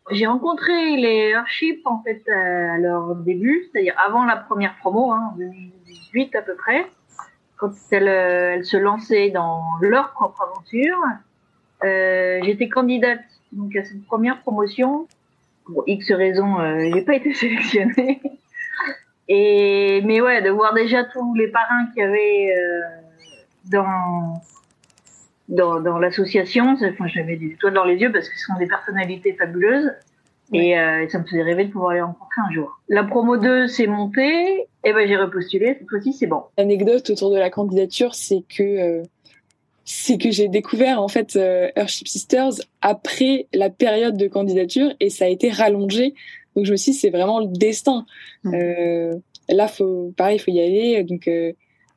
J'ai 0.09 0.25
rencontré 0.25 0.97
les 0.97 1.29
Earthship 1.29 1.85
en 1.85 2.01
fait 2.01 2.27
à 2.29 2.77
leur 2.77 3.15
début, 3.15 3.69
c'est-à-dire 3.71 3.93
avant 4.03 4.25
la 4.25 4.35
première 4.35 4.75
promo, 4.77 5.11
hein, 5.11 5.31
en 5.33 5.37
2018 5.37 6.35
à 6.35 6.41
peu 6.41 6.55
près 6.55 6.87
quand 7.61 7.71
elles, 7.91 8.07
elles, 8.07 8.65
se 8.65 8.75
lançaient 8.75 9.29
dans 9.29 9.61
leur 9.81 10.11
propre 10.13 10.41
aventure. 10.41 10.99
Euh, 11.83 12.39
J'étais 12.43 12.67
candidate 12.67 13.21
donc 13.51 13.75
à 13.75 13.83
cette 13.83 14.03
première 14.05 14.41
promotion. 14.41 15.07
Pour 15.65 15.83
X 15.85 16.11
raisons, 16.11 16.59
euh, 16.59 16.89
j'ai 16.91 17.03
pas 17.03 17.13
été 17.15 17.33
sélectionnée. 17.35 18.19
Et 19.27 20.01
mais 20.03 20.21
ouais, 20.21 20.41
de 20.41 20.49
voir 20.49 20.73
déjà 20.73 21.03
tous 21.03 21.35
les 21.35 21.49
parrains 21.49 21.85
qu'il 21.93 22.01
y 22.01 22.05
avait 22.05 22.55
euh, 22.57 22.81
dans 23.65 24.33
dans, 25.51 25.81
dans 25.81 25.99
l'association, 25.99 26.75
enfin, 26.81 27.07
j'avais 27.07 27.35
des 27.35 27.47
étoiles 27.47 27.73
dans 27.73 27.83
les 27.83 27.97
yeux 27.97 28.11
parce 28.11 28.27
que 28.27 28.37
ce 28.37 28.45
sont 28.45 28.57
des 28.57 28.67
personnalités 28.67 29.33
fabuleuses. 29.33 29.91
Et 30.53 30.77
euh, 30.77 31.07
ça 31.07 31.19
me 31.19 31.23
faisait 31.23 31.43
rêver 31.43 31.65
de 31.65 31.71
pouvoir 31.71 31.93
les 31.93 32.01
rencontrer 32.01 32.41
un 32.49 32.53
jour. 32.53 32.81
La 32.89 33.05
promo 33.05 33.37
2 33.37 33.67
s'est 33.67 33.87
montée, 33.87 34.67
et 34.83 34.91
ben 34.91 35.07
j'ai 35.07 35.15
repostulé, 35.15 35.77
cette 35.79 35.89
fois-ci 35.89 36.11
c'est 36.11 36.27
bon. 36.27 36.43
L'anecdote 36.57 37.09
autour 37.09 37.31
de 37.31 37.37
la 37.37 37.49
candidature, 37.49 38.15
c'est 38.15 38.43
que 38.49 38.63
euh, 38.63 39.03
c'est 39.85 40.17
que 40.17 40.29
j'ai 40.29 40.49
découvert 40.49 41.01
en 41.01 41.07
fait 41.07 41.37
euh, 41.37 41.69
Earthship 41.77 42.09
Sisters 42.09 42.51
après 42.81 43.47
la 43.53 43.69
période 43.69 44.17
de 44.17 44.27
candidature 44.27 44.91
et 44.99 45.09
ça 45.09 45.23
a 45.23 45.27
été 45.29 45.49
rallongé. 45.49 46.15
Donc 46.57 46.65
je 46.65 46.73
me 46.73 46.77
suis 46.77 46.91
dit 46.91 46.97
c'est 46.97 47.11
vraiment 47.11 47.39
le 47.39 47.47
destin. 47.47 48.05
Mmh. 48.43 48.53
Euh, 48.53 49.15
là 49.47 49.69
faut 49.69 50.13
pareil, 50.17 50.35
il 50.35 50.39
faut 50.39 50.51
y 50.51 50.59
aller. 50.59 51.01
Donc 51.05 51.29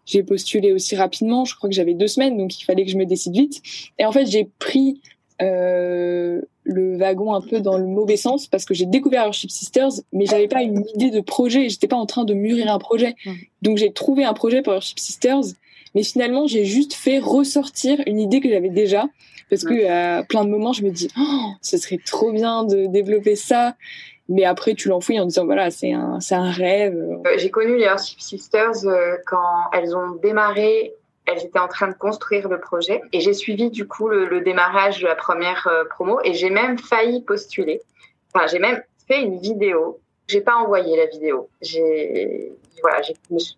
j'ai 0.07 0.23
postulé 0.23 0.73
aussi 0.73 0.97
rapidement. 0.97 1.45
Je 1.45 1.57
crois 1.57 1.69
que 1.69 1.75
j'avais 1.75 1.95
deux 1.95 2.09
semaines, 2.09 2.37
donc 2.37 2.59
il 2.61 2.65
fallait 2.65 2.85
que 2.85 2.91
je 2.91 2.97
me 2.97 3.07
décide 3.07 3.35
vite. 3.35 3.63
Et 3.99 4.05
en 4.05 4.13
fait 4.13 4.27
j'ai 4.27 4.49
pris 4.59 5.01
euh, 5.43 6.41
le 6.63 6.97
wagon 6.97 7.35
un 7.35 7.41
peu 7.41 7.61
dans 7.61 7.77
le 7.77 7.87
mauvais 7.87 8.17
sens 8.17 8.47
parce 8.47 8.65
que 8.65 8.73
j'ai 8.73 8.87
découvert 8.87 9.25
Earthship 9.25 9.51
Sisters, 9.51 9.91
mais 10.13 10.27
j'avais 10.27 10.49
pas 10.49 10.63
une 10.63 10.85
idée 10.95 11.11
de 11.11 11.21
projet. 11.21 11.69
J'étais 11.69 11.89
pas 11.89 11.97
en 11.97 12.07
train 12.07 12.25
de 12.25 12.35
mûrir 12.35 12.73
un 12.73 12.79
projet. 12.79 13.15
Donc 13.63 13.79
j'ai 13.79 13.93
trouvé 13.93 14.25
un 14.25 14.33
projet 14.33 14.63
pour 14.63 14.73
Earthship 14.73 14.99
Sisters, 14.99 15.45
mais 15.95 16.03
finalement 16.03 16.47
j'ai 16.47 16.65
juste 16.65 16.95
fait 16.95 17.19
ressortir 17.19 18.01
une 18.07 18.21
idée 18.21 18.41
que 18.41 18.49
j'avais 18.49 18.71
déjà 18.71 19.09
parce 19.51 19.65
que 19.65 19.87
à 19.87 20.23
plein 20.25 20.45
de 20.45 20.51
moments 20.51 20.73
je 20.73 20.83
me 20.83 20.91
dis 20.91 21.09
oh, 21.19 21.51
ce 21.61 21.77
serait 21.77 22.01
trop 22.05 22.33
bien 22.33 22.65
de 22.65 22.87
développer 22.87 23.37
ça. 23.37 23.77
Mais 24.29 24.45
après, 24.45 24.75
tu 24.75 24.89
l'enfouis 24.89 25.21
en 25.21 25.27
disant 25.27 25.45
voilà, 25.45 25.71
c'est 25.71 25.93
un, 25.93 26.21
c'est 26.21 26.35
un 26.35 26.51
rêve. 26.51 26.97
Euh, 27.27 27.31
j'ai 27.37 27.51
connu 27.51 27.77
les 27.77 27.85
Earthship 27.85 28.21
Sisters 28.21 28.87
euh, 28.87 29.17
quand 29.27 29.71
elles 29.73 29.95
ont 29.95 30.13
démarré 30.23 30.95
elles 31.27 31.45
étaient 31.45 31.59
en 31.59 31.69
train 31.69 31.89
de 31.89 31.95
construire 31.95 32.49
le 32.49 32.61
projet 32.61 33.01
et 33.13 33.21
j'ai 33.21 33.33
suivi 33.33 33.71
du 33.71 33.87
coup 33.87 34.09
le, 34.09 34.41
démarrage 34.41 35.01
de 35.01 35.07
la 35.07 35.15
première 35.15 35.67
euh, 35.69 35.85
promo 35.85 36.21
et 36.23 36.35
j'ai 36.35 36.51
même 36.51 36.79
failli 36.79 37.23
postuler. 37.23 37.81
Enfin, 38.33 38.47
j'ai 38.47 38.59
même 38.59 38.83
fait 39.09 39.23
une 39.23 39.39
vidéo. 39.39 40.01
J'ai 40.29 40.41
pas 40.41 40.57
envoyé 40.57 40.97
la 40.97 41.07
vidéo. 41.07 41.49
J'ai 41.63 42.53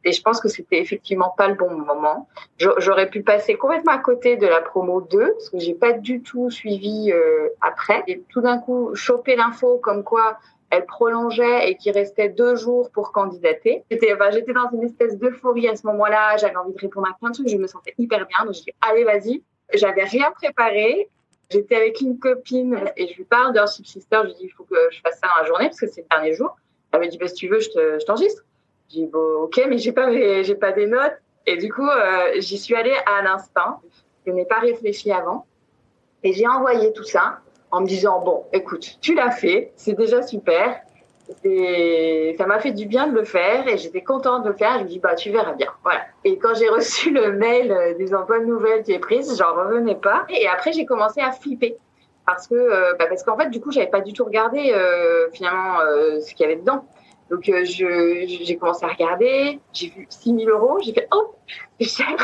et 0.04 0.12
je 0.12 0.22
pense 0.22 0.40
que 0.40 0.48
c'était 0.48 0.80
effectivement 0.80 1.32
pas 1.36 1.48
le 1.48 1.54
bon 1.54 1.70
moment. 1.70 2.28
J'aurais 2.58 3.08
pu 3.08 3.22
passer 3.22 3.56
complètement 3.56 3.92
à 3.92 3.98
côté 3.98 4.36
de 4.36 4.46
la 4.46 4.60
promo 4.60 5.00
2 5.00 5.32
parce 5.32 5.50
que 5.50 5.58
j'ai 5.58 5.74
pas 5.74 5.92
du 5.92 6.22
tout 6.22 6.50
suivi 6.50 7.12
euh, 7.12 7.48
après 7.60 8.02
et 8.06 8.22
tout 8.28 8.40
d'un 8.40 8.58
coup 8.58 8.94
choper 8.94 9.36
l'info 9.36 9.78
comme 9.78 10.04
quoi 10.04 10.38
elle 10.70 10.84
prolongeait 10.84 11.70
et 11.70 11.76
qu'il 11.76 11.92
restait 11.92 12.28
deux 12.28 12.56
jours 12.56 12.90
pour 12.90 13.12
candidater. 13.12 13.84
J'étais 13.90 14.52
dans 14.52 14.70
une 14.72 14.82
espèce 14.82 15.16
d'euphorie 15.16 15.68
à 15.68 15.76
ce 15.76 15.86
moment-là. 15.86 16.36
J'avais 16.38 16.56
envie 16.56 16.72
de 16.72 16.80
répondre 16.80 17.08
à 17.08 17.16
plein 17.18 17.30
de 17.30 17.34
trucs. 17.34 17.48
Je 17.48 17.56
me 17.56 17.66
sentais 17.66 17.94
hyper 17.98 18.26
bien. 18.26 18.44
Donc, 18.44 18.54
je 18.54 18.62
dis, 18.62 18.72
allez, 18.80 19.04
vas-y. 19.04 19.42
J'avais 19.74 20.04
rien 20.04 20.30
préparé. 20.32 21.08
J'étais 21.50 21.76
avec 21.76 22.00
une 22.00 22.18
copine 22.18 22.80
et 22.96 23.06
je 23.06 23.16
lui 23.16 23.24
parle 23.24 23.54
d'un 23.54 23.66
Sister. 23.68 24.18
Je 24.22 24.28
lui 24.28 24.34
dis, 24.34 24.44
il 24.44 24.50
faut 24.50 24.64
que 24.64 24.76
je 24.90 25.00
fasse 25.00 25.20
ça 25.20 25.28
dans 25.28 25.42
la 25.42 25.46
journée 25.46 25.66
parce 25.66 25.78
que 25.78 25.86
c'est 25.86 26.02
le 26.02 26.08
dernier 26.10 26.32
jour. 26.32 26.56
Elle 26.90 27.00
me 27.00 27.06
dit, 27.06 27.18
bah, 27.18 27.28
si 27.28 27.34
tu 27.34 27.48
veux, 27.48 27.60
je 27.60 28.04
t'enregistre. 28.04 28.42
Je 28.88 28.94
dis, 28.94 29.06
bon, 29.06 29.42
ok, 29.42 29.62
mais 29.68 29.78
j'ai 29.78 29.92
pas, 29.92 30.10
j'ai 30.10 30.54
pas 30.54 30.72
des 30.72 30.86
notes. 30.86 31.16
Et 31.46 31.56
du 31.56 31.72
coup, 31.72 31.86
euh, 31.86 32.32
j'y 32.38 32.58
suis 32.58 32.74
allée 32.74 32.96
à 33.06 33.22
l'instant. 33.22 33.80
Je 34.26 34.32
n'ai 34.32 34.44
pas 34.44 34.58
réfléchi 34.58 35.12
avant. 35.12 35.46
Et 36.22 36.32
j'ai 36.32 36.46
envoyé 36.46 36.92
tout 36.92 37.04
ça 37.04 37.38
en 37.70 37.80
me 37.80 37.86
disant 37.86 38.20
bon, 38.20 38.44
écoute, 38.52 38.98
tu 39.00 39.14
l'as 39.14 39.30
fait, 39.30 39.72
c'est 39.76 39.94
déjà 39.94 40.22
super. 40.22 40.80
Et 41.44 42.34
ça 42.38 42.46
m'a 42.46 42.60
fait 42.60 42.70
du 42.70 42.86
bien 42.86 43.08
de 43.08 43.14
le 43.14 43.24
faire 43.24 43.66
et 43.66 43.78
j'étais 43.78 44.02
contente 44.02 44.44
de 44.44 44.48
le 44.50 44.54
faire. 44.54 44.78
Je 44.78 44.84
me 44.84 44.88
dis, 44.88 44.98
bah, 44.98 45.14
tu 45.14 45.30
verras 45.30 45.52
bien. 45.52 45.70
Voilà. 45.82 46.02
Et 46.24 46.38
quand 46.38 46.54
j'ai 46.54 46.68
reçu 46.70 47.10
le 47.10 47.32
mail 47.32 47.70
euh, 47.72 47.94
disant 47.94 48.24
bonne 48.26 48.46
nouvelle, 48.46 48.84
tu 48.84 48.92
es 48.92 48.98
prise, 48.98 49.36
j'en 49.36 49.54
revenais 49.54 49.96
pas. 49.96 50.24
Et 50.28 50.48
après, 50.48 50.72
j'ai 50.72 50.86
commencé 50.86 51.20
à 51.20 51.32
flipper. 51.32 51.76
Parce 52.26 52.48
que, 52.48 52.54
euh, 52.54 52.94
bah, 52.98 53.06
parce 53.08 53.22
qu'en 53.22 53.36
fait, 53.36 53.50
du 53.50 53.60
coup, 53.60 53.70
j'avais 53.70 53.86
pas 53.86 54.00
du 54.00 54.12
tout 54.12 54.24
regardé, 54.24 54.72
euh, 54.72 55.30
finalement, 55.32 55.80
euh, 55.80 56.20
ce 56.20 56.34
qu'il 56.34 56.44
y 56.44 56.50
avait 56.50 56.60
dedans. 56.60 56.84
Donc, 57.30 57.48
euh, 57.48 57.64
j'ai 57.64 58.56
commencé 58.56 58.84
à 58.84 58.88
regarder. 58.88 59.58
J'ai 59.72 59.88
vu 59.88 60.06
6 60.08 60.36
000 60.44 60.50
euros. 60.50 60.78
J'ai 60.82 60.92
fait, 60.92 61.08
oh, 61.12 61.34
c'est 61.80 61.88
cher. 61.88 62.16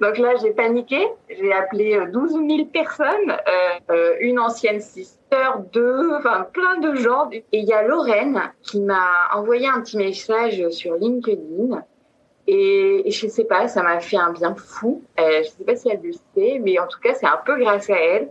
Donc 0.00 0.18
là, 0.18 0.34
j'ai 0.42 0.50
paniqué. 0.50 1.06
J'ai 1.28 1.52
appelé 1.52 1.94
euh, 1.96 2.06
12 2.06 2.32
000 2.32 2.64
personnes, 2.66 3.30
euh, 3.30 3.92
euh, 3.92 4.16
une 4.20 4.38
ancienne 4.38 4.80
sister, 4.80 5.48
deux, 5.72 6.14
enfin 6.14 6.46
plein 6.52 6.78
de 6.78 6.94
gens. 6.96 7.30
Et 7.30 7.44
il 7.52 7.64
y 7.64 7.72
a 7.72 7.82
Lorraine 7.82 8.52
qui 8.62 8.80
m'a 8.80 9.28
envoyé 9.32 9.68
un 9.68 9.80
petit 9.80 9.96
message 9.96 10.68
sur 10.70 10.96
LinkedIn. 10.96 11.82
Et, 12.46 13.04
je 13.10 13.28
sais 13.28 13.44
pas, 13.44 13.68
ça 13.68 13.82
m'a 13.82 14.00
fait 14.00 14.16
un 14.16 14.32
bien 14.32 14.54
fou. 14.54 15.02
Euh, 15.20 15.42
je 15.44 15.48
sais 15.48 15.64
pas 15.64 15.76
si 15.76 15.88
elle 15.88 16.00
le 16.02 16.12
sait, 16.12 16.58
mais 16.60 16.78
en 16.78 16.86
tout 16.86 16.98
cas, 17.00 17.14
c'est 17.14 17.26
un 17.26 17.40
peu 17.44 17.58
grâce 17.58 17.88
à 17.88 17.96
elle. 17.96 18.30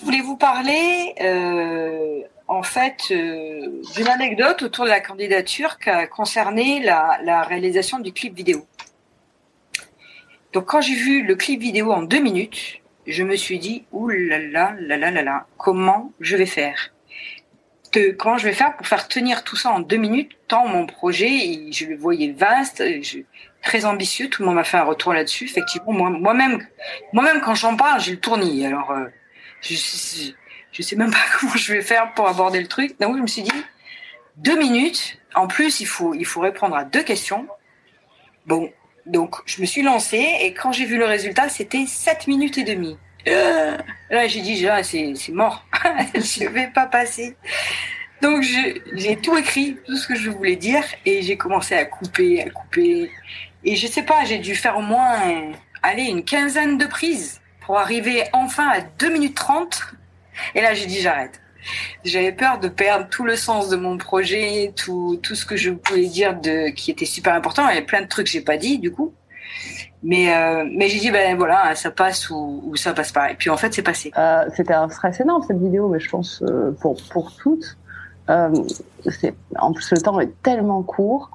Je 0.00 0.04
voulais 0.04 0.20
vous 0.20 0.36
parler, 0.36 1.14
euh, 1.20 2.26
en 2.52 2.62
fait, 2.62 3.10
euh, 3.10 3.82
anecdote 4.06 4.62
autour 4.62 4.84
de 4.84 4.90
la 4.90 5.00
candidature 5.00 5.78
qui 5.78 5.88
a 5.88 6.06
concerné 6.06 6.82
la, 6.82 7.42
réalisation 7.42 7.98
du 7.98 8.12
clip 8.12 8.34
vidéo. 8.34 8.66
Donc, 10.52 10.66
quand 10.66 10.82
j'ai 10.82 10.94
vu 10.94 11.22
le 11.22 11.34
clip 11.34 11.60
vidéo 11.60 11.92
en 11.92 12.02
deux 12.02 12.20
minutes, 12.20 12.80
je 13.06 13.24
me 13.24 13.36
suis 13.36 13.58
dit, 13.58 13.84
ouh 13.90 14.08
là 14.08 14.38
là 14.38 15.46
comment 15.56 16.12
je 16.20 16.36
vais 16.36 16.46
faire? 16.46 16.92
Comment 18.18 18.38
je 18.38 18.44
vais 18.44 18.54
faire 18.54 18.76
pour 18.76 18.86
faire 18.86 19.08
tenir 19.08 19.44
tout 19.44 19.56
ça 19.56 19.70
en 19.70 19.80
deux 19.80 19.96
minutes 19.96 20.32
Tant 20.48 20.66
mon 20.66 20.86
projet, 20.86 21.70
je 21.72 21.86
le 21.86 21.96
voyais 21.96 22.32
vaste, 22.32 22.82
je, 23.02 23.18
très 23.62 23.84
ambitieux. 23.84 24.28
Tout 24.28 24.42
le 24.42 24.46
monde 24.46 24.56
m'a 24.56 24.64
fait 24.64 24.78
un 24.78 24.84
retour 24.84 25.12
là-dessus. 25.14 25.44
Effectivement, 25.44 25.92
moi- 25.92 26.10
moi-même, 26.10 26.66
moi-même 27.12 27.40
quand 27.40 27.54
j'en 27.54 27.76
parle, 27.76 28.00
j'ai 28.00 28.12
le 28.12 28.20
tournis. 28.20 28.64
Alors, 28.66 28.90
euh, 28.90 29.06
je, 29.60 29.74
je, 30.72 30.82
sais 30.82 30.96
même 30.96 31.10
pas 31.10 31.18
comment 31.40 31.54
je 31.54 31.72
vais 31.72 31.82
faire 31.82 32.12
pour 32.14 32.26
aborder 32.28 32.60
le 32.60 32.68
truc. 32.68 32.98
Donc, 33.00 33.16
je 33.16 33.22
me 33.22 33.26
suis 33.26 33.42
dit, 33.42 33.64
deux 34.36 34.58
minutes. 34.58 35.18
En 35.34 35.46
plus, 35.46 35.80
il 35.80 35.86
faut, 35.86 36.14
il 36.14 36.26
faut 36.26 36.40
répondre 36.40 36.76
à 36.76 36.84
deux 36.84 37.02
questions. 37.02 37.46
Bon, 38.46 38.70
donc 39.06 39.36
je 39.46 39.60
me 39.60 39.66
suis 39.66 39.82
lancée 39.82 40.36
et 40.40 40.52
quand 40.52 40.72
j'ai 40.72 40.84
vu 40.84 40.98
le 40.98 41.04
résultat, 41.04 41.48
c'était 41.48 41.86
7 41.86 42.26
minutes 42.26 42.58
et 42.58 42.64
demie. 42.64 42.98
Euh, 43.28 43.76
là, 44.10 44.26
j'ai 44.26 44.40
dit, 44.40 44.60
là, 44.62 44.82
c'est 44.82 45.14
mort. 45.30 45.64
je 46.14 46.48
vais 46.48 46.68
pas 46.68 46.86
passer. 46.86 47.36
Donc, 48.20 48.42
j'ai 48.42 49.16
tout 49.16 49.36
écrit, 49.36 49.76
tout 49.84 49.96
ce 49.96 50.06
que 50.06 50.14
je 50.14 50.30
voulais 50.30 50.54
dire, 50.54 50.84
et 51.04 51.22
j'ai 51.22 51.36
commencé 51.36 51.74
à 51.74 51.84
couper, 51.84 52.42
à 52.42 52.50
couper. 52.50 53.10
Et 53.64 53.74
je 53.74 53.86
sais 53.86 54.04
pas, 54.04 54.24
j'ai 54.24 54.38
dû 54.38 54.54
faire 54.54 54.78
au 54.78 54.82
moins, 54.82 55.18
allez, 55.82 56.04
une 56.04 56.24
quinzaine 56.24 56.78
de 56.78 56.86
prises 56.86 57.40
pour 57.60 57.78
arriver 57.78 58.24
enfin 58.32 58.68
à 58.68 58.80
2 58.80 59.10
minutes 59.10 59.34
30. 59.34 59.94
Et 60.54 60.60
là, 60.60 60.74
j'ai 60.74 60.86
dit, 60.86 61.00
j'arrête. 61.00 61.40
J'avais 62.04 62.32
peur 62.32 62.58
de 62.58 62.68
perdre 62.68 63.08
tout 63.08 63.24
le 63.24 63.36
sens 63.36 63.68
de 63.68 63.76
mon 63.76 63.96
projet, 63.96 64.72
tout, 64.74 65.18
tout 65.22 65.34
ce 65.34 65.46
que 65.46 65.56
je 65.56 65.70
pouvais 65.70 66.06
dire 66.06 66.38
de, 66.40 66.70
qui 66.70 66.90
était 66.90 67.04
super 67.04 67.34
important. 67.34 67.68
Il 67.68 67.76
y 67.76 67.78
a 67.78 67.82
plein 67.82 68.02
de 68.02 68.08
trucs 68.08 68.26
que 68.26 68.32
j'ai 68.32 68.40
pas 68.40 68.56
dit, 68.56 68.78
du 68.78 68.90
coup. 68.90 69.14
Mais, 70.02 70.34
euh, 70.34 70.64
mais 70.76 70.88
j'ai 70.88 70.98
dit, 70.98 71.10
ben 71.12 71.36
voilà, 71.36 71.74
ça 71.76 71.92
passe 71.92 72.28
ou, 72.30 72.62
ou 72.66 72.76
ça 72.76 72.92
passe 72.92 73.12
pas. 73.12 73.30
Et 73.30 73.34
puis 73.34 73.50
en 73.50 73.56
fait, 73.56 73.72
c'est 73.72 73.82
passé. 73.82 74.10
Euh, 74.18 74.44
C'était 74.56 74.72
un 74.72 74.88
stress 74.88 75.20
énorme 75.20 75.44
cette 75.46 75.58
vidéo, 75.58 75.88
mais 75.88 76.00
je 76.00 76.08
pense 76.08 76.42
euh, 76.42 76.72
pour 76.80 76.96
pour 77.10 77.36
toutes. 77.36 77.76
En 78.28 79.72
plus, 79.72 79.90
le 79.90 80.00
temps 80.00 80.18
est 80.20 80.32
tellement 80.42 80.82
court 80.82 81.30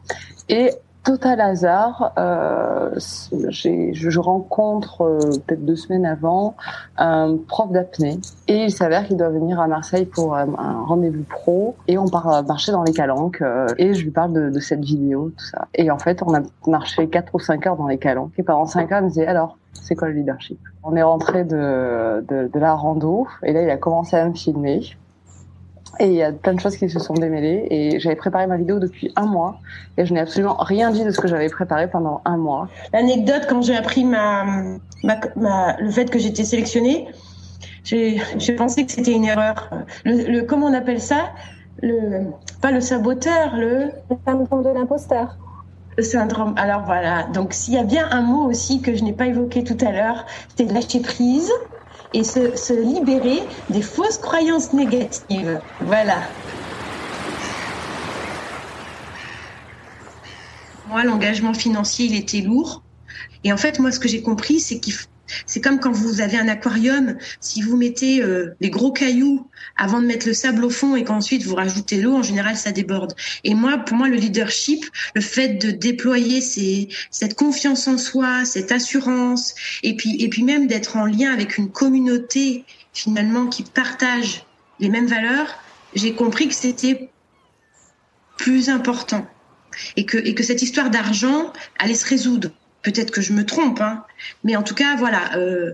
et 0.49 0.71
total 1.07 1.39
hasard. 1.39 2.11
Euh, 2.17 2.89
je, 2.97 4.19
rencontre 4.19 5.03
euh, 5.03 5.19
peut-être 5.45 5.63
deux 5.63 5.77
semaines 5.77 6.05
avant 6.05 6.55
un 6.97 7.37
prof 7.47 7.71
d'apnée 7.71 8.19
et 8.49 8.65
il 8.65 8.71
s'avère 8.71 9.07
qu'il 9.07 9.15
doit 9.15 9.29
venir 9.29 9.57
à 9.61 9.67
Marseille 9.67 10.05
pour 10.05 10.35
euh, 10.35 10.45
un 10.57 10.81
rendez-vous 10.83 11.23
pro 11.23 11.75
et 11.87 11.97
on 11.97 12.09
part 12.09 12.27
euh, 12.27 12.41
marcher 12.41 12.73
dans 12.73 12.83
les 12.83 12.91
calanques 12.91 13.41
euh, 13.41 13.67
et 13.77 13.93
je 13.93 14.03
lui 14.03 14.11
parle 14.11 14.33
de, 14.33 14.49
de 14.49 14.59
cette 14.59 14.83
vidéo, 14.83 15.31
tout 15.37 15.45
ça. 15.45 15.69
Et 15.75 15.89
en 15.91 15.97
fait, 15.97 16.21
on 16.23 16.33
a 16.33 16.41
marché 16.67 17.07
quatre 17.07 17.33
ou 17.33 17.39
cinq 17.39 17.65
heures 17.67 17.77
dans 17.77 17.87
les 17.87 17.99
calanques 17.99 18.33
et 18.37 18.43
pendant 18.43 18.65
cinq 18.65 18.91
heures, 18.91 18.99
il 18.99 19.05
me 19.05 19.09
disait 19.09 19.27
alors 19.27 19.57
c'est 19.71 19.95
quoi 19.95 20.09
le 20.09 20.15
leadership? 20.15 20.59
On 20.83 20.97
est 20.97 21.03
rentré 21.03 21.45
de, 21.45 22.25
de, 22.27 22.49
de 22.53 22.59
la 22.59 22.73
rando 22.73 23.27
et 23.43 23.53
là 23.53 23.61
il 23.61 23.69
a 23.69 23.77
commencé 23.77 24.17
à 24.17 24.27
me 24.27 24.33
filmer. 24.33 24.81
Et 25.99 26.07
il 26.07 26.13
y 26.13 26.23
a 26.23 26.31
plein 26.31 26.53
de 26.53 26.59
choses 26.59 26.77
qui 26.77 26.89
se 26.89 26.99
sont 26.99 27.13
démêlées 27.13 27.67
et 27.69 27.99
j'avais 27.99 28.15
préparé 28.15 28.45
ma 28.47 28.57
vidéo 28.57 28.79
depuis 28.79 29.11
un 29.15 29.25
mois 29.25 29.59
et 29.97 30.05
je 30.05 30.13
n'ai 30.13 30.19
absolument 30.19 30.55
rien 30.59 30.91
dit 30.91 31.03
de 31.03 31.11
ce 31.11 31.19
que 31.19 31.27
j'avais 31.27 31.49
préparé 31.49 31.89
pendant 31.89 32.21
un 32.25 32.37
mois. 32.37 32.69
L'anecdote, 32.93 33.47
quand 33.49 33.61
j'ai 33.61 33.75
appris 33.75 34.03
ma, 34.03 34.45
ma, 35.03 35.19
ma- 35.35 35.75
le 35.79 35.89
fait 35.89 36.09
que 36.09 36.19
j'étais 36.19 36.43
sélectionnée, 36.43 37.07
j'ai 37.83 38.19
pensé 38.57 38.85
que 38.85 38.91
c'était 38.91 39.13
une 39.13 39.25
erreur. 39.25 39.69
Le, 40.05 40.31
le- 40.31 40.41
comment 40.43 40.67
on 40.67 40.73
appelle 40.73 41.01
ça? 41.01 41.31
Le, 41.81 42.25
Pas 42.61 42.71
le 42.71 42.81
saboteur, 42.81 43.55
le... 43.55 43.91
Le 44.09 44.17
syndrome 44.25 44.63
de 44.63 44.69
l'imposteur. 44.69 45.37
Le 45.97 46.03
syndrome. 46.03 46.53
Alors 46.57 46.83
voilà. 46.83 47.23
Donc 47.33 47.53
s'il 47.53 47.73
y 47.73 47.77
a 47.77 47.83
bien 47.83 48.07
un 48.11 48.21
mot 48.21 48.45
aussi 48.47 48.81
que 48.81 48.95
je 48.95 49.03
n'ai 49.03 49.13
pas 49.13 49.27
évoqué 49.27 49.63
tout 49.63 49.77
à 49.85 49.91
l'heure, 49.91 50.25
c'était 50.49 50.71
lâcher 50.71 50.99
prise 50.99 51.51
et 52.13 52.23
se, 52.23 52.73
libérer 52.73 53.41
des 53.69 53.81
fausses 53.81 54.17
croyances 54.17 54.73
négatives. 54.73 55.59
Voilà. 55.81 56.21
Moi, 60.87 61.03
l'engagement 61.03 61.53
financier, 61.53 62.05
il 62.05 62.15
était 62.15 62.41
lourd. 62.41 62.83
Et 63.43 63.51
en 63.51 63.57
fait, 63.57 63.79
moi, 63.79 63.91
ce 63.91 63.99
que 63.99 64.07
j'ai 64.07 64.21
compris, 64.21 64.59
c'est 64.59 64.79
qu'il 64.79 64.93
f- 64.93 65.07
c'est 65.45 65.61
comme 65.61 65.79
quand 65.79 65.91
vous 65.91 66.21
avez 66.21 66.37
un 66.37 66.47
aquarium, 66.47 67.17
si 67.39 67.61
vous 67.61 67.77
mettez 67.77 68.21
euh, 68.21 68.55
les 68.61 68.69
gros 68.69 68.91
cailloux 68.91 69.47
avant 69.75 70.01
de 70.01 70.07
mettre 70.07 70.27
le 70.27 70.33
sable 70.33 70.63
au 70.65 70.69
fond 70.69 70.95
et 70.95 71.03
qu'ensuite 71.03 71.43
vous 71.43 71.55
rajoutez 71.55 72.01
l'eau, 72.01 72.15
en 72.15 72.23
général 72.23 72.55
ça 72.55 72.71
déborde. 72.71 73.13
Et 73.43 73.53
moi, 73.53 73.77
pour 73.77 73.97
moi, 73.97 74.07
le 74.07 74.15
leadership, 74.15 74.85
le 75.15 75.21
fait 75.21 75.55
de 75.55 75.71
déployer 75.71 76.41
ces, 76.41 76.89
cette 77.11 77.35
confiance 77.35 77.87
en 77.87 77.97
soi, 77.97 78.45
cette 78.45 78.71
assurance, 78.71 79.55
et 79.83 79.95
puis 79.95 80.21
et 80.21 80.29
puis 80.29 80.43
même 80.43 80.67
d'être 80.67 80.95
en 80.95 81.05
lien 81.05 81.31
avec 81.31 81.57
une 81.57 81.71
communauté 81.71 82.65
finalement 82.93 83.47
qui 83.47 83.63
partage 83.63 84.45
les 84.79 84.89
mêmes 84.89 85.07
valeurs, 85.07 85.59
j'ai 85.93 86.13
compris 86.13 86.47
que 86.47 86.55
c'était 86.55 87.09
plus 88.37 88.69
important 88.69 89.27
et 89.95 90.05
que 90.05 90.17
et 90.17 90.33
que 90.33 90.43
cette 90.43 90.61
histoire 90.61 90.89
d'argent 90.89 91.53
allait 91.79 91.95
se 91.95 92.05
résoudre. 92.05 92.49
Peut-être 92.83 93.11
que 93.11 93.21
je 93.21 93.33
me 93.33 93.45
trompe, 93.45 93.81
hein, 93.81 94.03
mais 94.43 94.55
en 94.55 94.63
tout 94.63 94.75
cas, 94.75 94.95
voilà. 94.95 95.35
euh, 95.35 95.73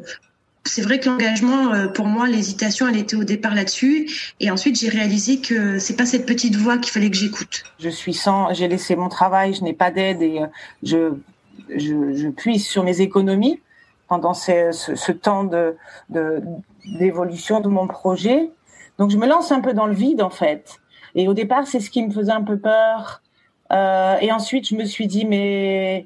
c'est 0.66 0.82
vrai 0.82 1.00
que 1.00 1.10
l'engagement, 1.10 1.74
euh, 1.74 1.88
pour 1.88 2.06
moi, 2.06 2.28
l'hésitation, 2.28 2.88
elle 2.88 2.96
était 2.98 3.16
au 3.16 3.26
départ 3.26 3.54
là-dessus, 3.54 4.10
et 4.40 4.50
ensuite 4.50 4.80
j'ai 4.80 4.90
réalisé 4.90 5.40
que 5.40 5.78
c'est 5.78 5.96
pas 5.96 6.06
cette 6.06 6.26
petite 6.26 6.56
voix 6.56 6.78
qu'il 6.78 6.92
fallait 6.92 7.10
que 7.10 7.18
j'écoute. 7.18 7.64
Je 7.80 7.90
suis 7.90 8.14
sans, 8.14 8.54
j'ai 8.54 8.68
laissé 8.68 8.96
mon 8.96 9.10
travail, 9.10 9.54
je 9.54 9.64
n'ai 9.64 9.74
pas 9.74 9.92
d'aide 9.92 10.22
et 10.22 10.42
euh, 10.42 10.48
je, 10.82 11.14
je, 11.70 12.14
je 12.16 12.28
puise 12.30 12.66
sur 12.66 12.84
mes 12.84 13.02
économies 13.02 13.60
pendant 14.08 14.34
ce, 14.34 15.12
temps 15.12 15.50
d'évolution 17.00 17.60
de 17.60 17.68
mon 17.68 17.88
projet. 17.88 18.50
Donc 18.98 19.12
je 19.12 19.18
me 19.18 19.28
lance 19.28 19.52
un 19.52 19.60
peu 19.60 19.74
dans 19.74 19.88
le 19.88 19.94
vide 19.94 20.22
en 20.22 20.30
fait. 20.30 20.80
Et 21.16 21.28
au 21.28 21.34
départ, 21.34 21.68
c'est 21.68 21.80
ce 21.80 21.90
qui 21.90 22.06
me 22.06 22.12
faisait 22.12 22.32
un 22.32 22.44
peu 22.44 22.58
peur. 22.58 23.22
Et 23.72 24.32
ensuite, 24.32 24.68
je 24.68 24.76
me 24.76 24.86
suis 24.86 25.08
dit, 25.08 25.26
mais 25.26 26.06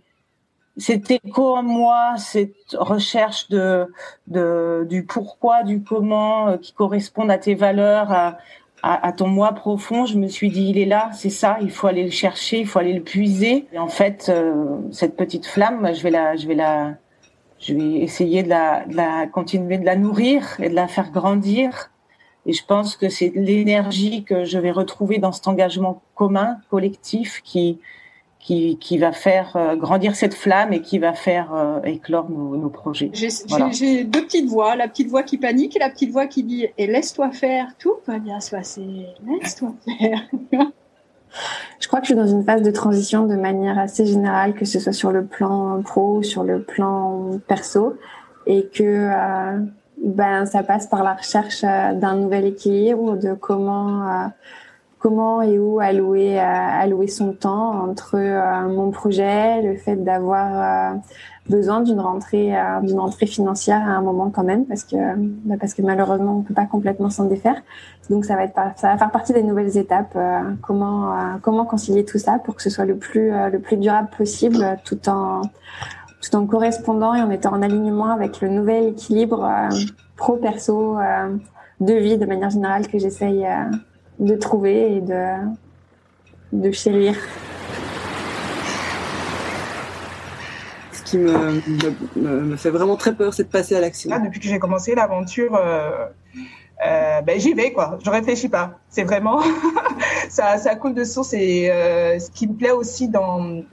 c'était 0.78 1.20
quoi 1.34 1.62
moi 1.64 2.16
cette 2.18 2.76
recherche 2.78 3.50
de, 3.50 3.92
de 4.28 4.86
du 4.90 5.06
pourquoi, 5.06 5.64
du 5.64 5.84
comment, 5.84 6.50
euh, 6.50 6.58
qui 6.58 6.74
correspondent 6.74 7.32
à 7.32 7.38
tes 7.38 7.56
valeurs, 7.56 8.12
à, 8.12 8.38
à, 8.84 9.08
à 9.08 9.12
ton 9.12 9.28
moi 9.28 9.54
profond? 9.54 10.06
Je 10.06 10.18
me 10.18 10.28
suis 10.28 10.50
dit, 10.50 10.70
il 10.70 10.78
est 10.78 10.86
là, 10.86 11.10
c'est 11.14 11.32
ça, 11.32 11.58
il 11.62 11.72
faut 11.72 11.88
aller 11.88 12.04
le 12.04 12.12
chercher, 12.12 12.60
il 12.60 12.68
faut 12.68 12.80
aller 12.80 12.94
le 12.94 13.04
puiser. 13.04 13.68
Et 13.74 13.80
en 13.80 13.88
fait, 13.88 14.30
euh, 14.30 14.78
cette 14.92 15.16
petite 15.16 15.46
flamme, 15.46 15.90
je 15.94 16.02
vais 16.04 16.12
la, 16.12 16.36
je 16.36 16.48
vais 16.48 16.56
la, 16.56 16.94
je 17.60 17.74
vais 17.74 18.00
essayer 18.02 18.44
de 18.44 18.50
la, 18.50 18.86
de 18.86 18.96
la 18.96 19.28
continuer 19.28 19.78
de 19.80 19.86
la 19.86 19.96
nourrir 19.96 20.58
et 20.60 20.70
de 20.70 20.76
la 20.76 20.88
faire 20.88 21.12
grandir. 21.12 21.92
Et 22.46 22.54
je 22.54 22.64
pense 22.64 22.96
que 22.96 23.10
c'est 23.10 23.34
l'énergie 23.36 24.24
que 24.24 24.46
je 24.46 24.58
vais 24.58 24.72
retrouver 24.72 25.18
dans 25.18 25.34
cet 25.34 25.48
engagement 25.48 26.02
commun, 26.16 26.58
collectif, 26.70 27.42
qui, 27.44 27.80
qui, 28.48 28.78
qui 28.78 28.98
va 28.98 29.12
faire 29.12 29.58
euh, 29.58 29.76
grandir 29.76 30.16
cette 30.16 30.34
flamme 30.34 30.72
et 30.72 30.82
qui 30.82 31.00
va 31.00 31.12
faire 31.12 31.54
euh, 31.54 31.82
éclore 31.84 32.30
nos, 32.30 32.56
nos 32.56 32.70
projets. 32.70 33.10
J'ai 33.12 33.28
Voilà. 33.50 33.70
j'ai- 33.72 33.98
j'ai 33.98 34.04
deux 34.06 34.22
petites 34.24 34.48
voix, 34.48 34.78
la 34.78 34.88
petite 34.88 35.10
voix 35.10 35.24
qui 35.24 35.38
panique 35.38 35.76
et 35.76 35.80
la 35.80 35.90
petite 35.90 36.12
voix 36.12 36.28
qui 36.28 36.44
dit 36.44 36.66
et 36.78 36.88
laisse-toi 36.88 37.32
faire, 37.32 37.68
tout 37.78 37.96
va 38.08 38.20
bien 38.20 38.40
se 38.40 38.52
passer, 38.52 39.06
laisse-toi 39.28 39.74
faire. 40.00 40.22
Je 41.80 41.88
crois 41.90 42.00
que 42.00 42.06
je 42.08 42.14
suis 42.14 42.16
dans 42.20 42.26
une 42.26 42.44
phase 42.46 42.62
de 42.62 42.72
transition 42.72 43.26
de 43.28 43.36
manière 43.36 43.78
assez 43.78 44.06
générale, 44.06 44.54
que 44.54 44.64
ce 44.64 44.80
soit 44.80 44.94
sur 44.94 45.12
le 45.12 45.26
plan 45.26 45.82
pro, 45.84 46.24
sur 46.24 46.44
le 46.46 46.64
plan 46.64 47.32
perso, 47.50 47.96
et 48.46 48.68
que 48.74 48.84
euh, 48.84 49.60
ben 50.04 50.46
ça 50.46 50.64
passe 50.64 50.88
par 50.88 51.04
la 51.04 51.14
recherche 51.16 51.62
d'un 51.64 52.16
nouvel 52.16 52.46
équilibre, 52.46 53.18
de 53.18 53.34
comment 53.34 54.08
euh, 54.08 54.28
comment 55.00 55.42
et 55.42 55.60
où 55.60 55.80
allouer, 55.80 56.40
allouer 56.40 57.08
son 57.08 57.34
temps 57.34 57.90
entre 57.90 58.18
mon 58.68 58.92
projet, 58.92 59.62
le 59.62 59.76
fait 59.76 59.96
d'avoir 59.96 60.96
besoin 61.50 61.82
d'une 61.82 62.00
rentrée, 62.00 62.54
rentrée 62.96 63.28
financière 63.28 63.82
à 63.82 63.92
un 63.92 64.02
moment 64.02 64.30
quand 64.30 64.44
même, 64.44 64.66
parce 64.66 64.84
que, 64.84 64.96
bah, 65.46 65.56
parce 65.60 65.74
que 65.74 65.82
malheureusement, 65.82 66.38
on 66.38 66.42
peut 66.42 66.54
pas 66.54 66.66
complètement 66.66 67.10
s'en 67.10 67.26
défaire. 67.26 67.56
Donc, 68.10 68.26
ça 68.26 68.36
va 68.36 68.44
être, 68.44 68.60
ça 68.76 68.90
va 68.90 68.98
faire 68.98 69.12
partie 69.12 69.34
des 69.34 69.44
nouvelles 69.44 69.78
étapes. 69.78 70.18
comment, 70.62 71.14
comment 71.42 71.66
concilier 71.66 72.04
tout 72.04 72.18
ça 72.18 72.40
pour 72.40 72.56
que 72.56 72.64
ce 72.64 72.70
soit 72.70 72.86
le 72.86 72.98
plus, 72.98 73.32
le 73.32 73.60
plus 73.60 73.78
durable 73.78 74.10
possible, 74.18 74.78
tout 74.84 75.10
en, 75.10 75.42
tout 76.22 76.36
en 76.36 76.46
correspondant 76.46 77.14
et 77.14 77.22
en 77.22 77.30
étant 77.30 77.54
en 77.54 77.62
alignement 77.62 78.10
avec 78.10 78.42
le 78.42 78.50
nouvel 78.50 78.88
équilibre 78.88 79.48
pro-perso 80.16 80.98
de 81.80 81.94
vie 81.94 82.18
de 82.18 82.26
manière 82.26 82.50
générale 82.50 82.88
que 82.88 82.98
j'essaye 82.98 83.46
de 84.20 84.36
trouver 84.36 84.98
et 84.98 85.02
de, 85.02 85.36
de 86.54 86.72
chérir. 86.72 87.16
Ce 90.92 91.04
qui 91.04 91.18
me, 91.18 92.42
me, 92.42 92.56
fait 92.58 92.70
vraiment 92.70 92.98
très 92.98 93.16
peur, 93.16 93.34
c'est 93.34 93.44
de 93.44 93.50
passer 93.50 93.76
à 93.76 93.80
l'action. 93.80 94.10
depuis 94.24 94.40
que 94.40 94.48
j'ai 94.48 94.60
commencé 94.60 94.94
l'aventure, 94.96 95.56
euh, 95.56 96.08
euh, 96.86 97.22
ben, 97.22 97.40
j'y 97.40 97.54
vais, 97.54 97.72
quoi. 97.72 97.98
Je 98.04 98.10
réfléchis 98.10 98.50
pas. 98.50 98.80
C'est 98.90 99.04
vraiment, 99.04 99.42
ça, 100.30 100.58
ça 100.58 100.76
coule 100.76 100.94
de 100.94 101.04
source. 101.04 101.34
Et 101.34 101.72
euh, 101.72 102.20
ce 102.20 102.30
qui 102.30 102.48
me 102.48 102.54
plaît 102.54 102.72
aussi 102.72 103.10
dans, 103.10 103.64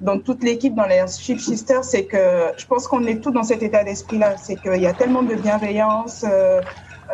dans 0.00 0.18
toute 0.18 0.44
l'équipe, 0.44 0.74
dans 0.74 0.86
les 0.86 1.04
Ship 1.08 1.40
Sisters, 1.40 1.84
c'est 1.84 2.04
que 2.04 2.52
je 2.56 2.66
pense 2.66 2.86
qu'on 2.86 3.04
est 3.04 3.20
tous 3.20 3.32
dans 3.32 3.42
cet 3.42 3.62
état 3.62 3.82
d'esprit-là. 3.82 4.36
C'est 4.36 4.56
qu'il 4.56 4.80
y 4.80 4.86
a 4.86 4.92
tellement 4.92 5.22
de 5.22 5.34
bienveillance, 5.34 6.24
euh, 6.28 6.60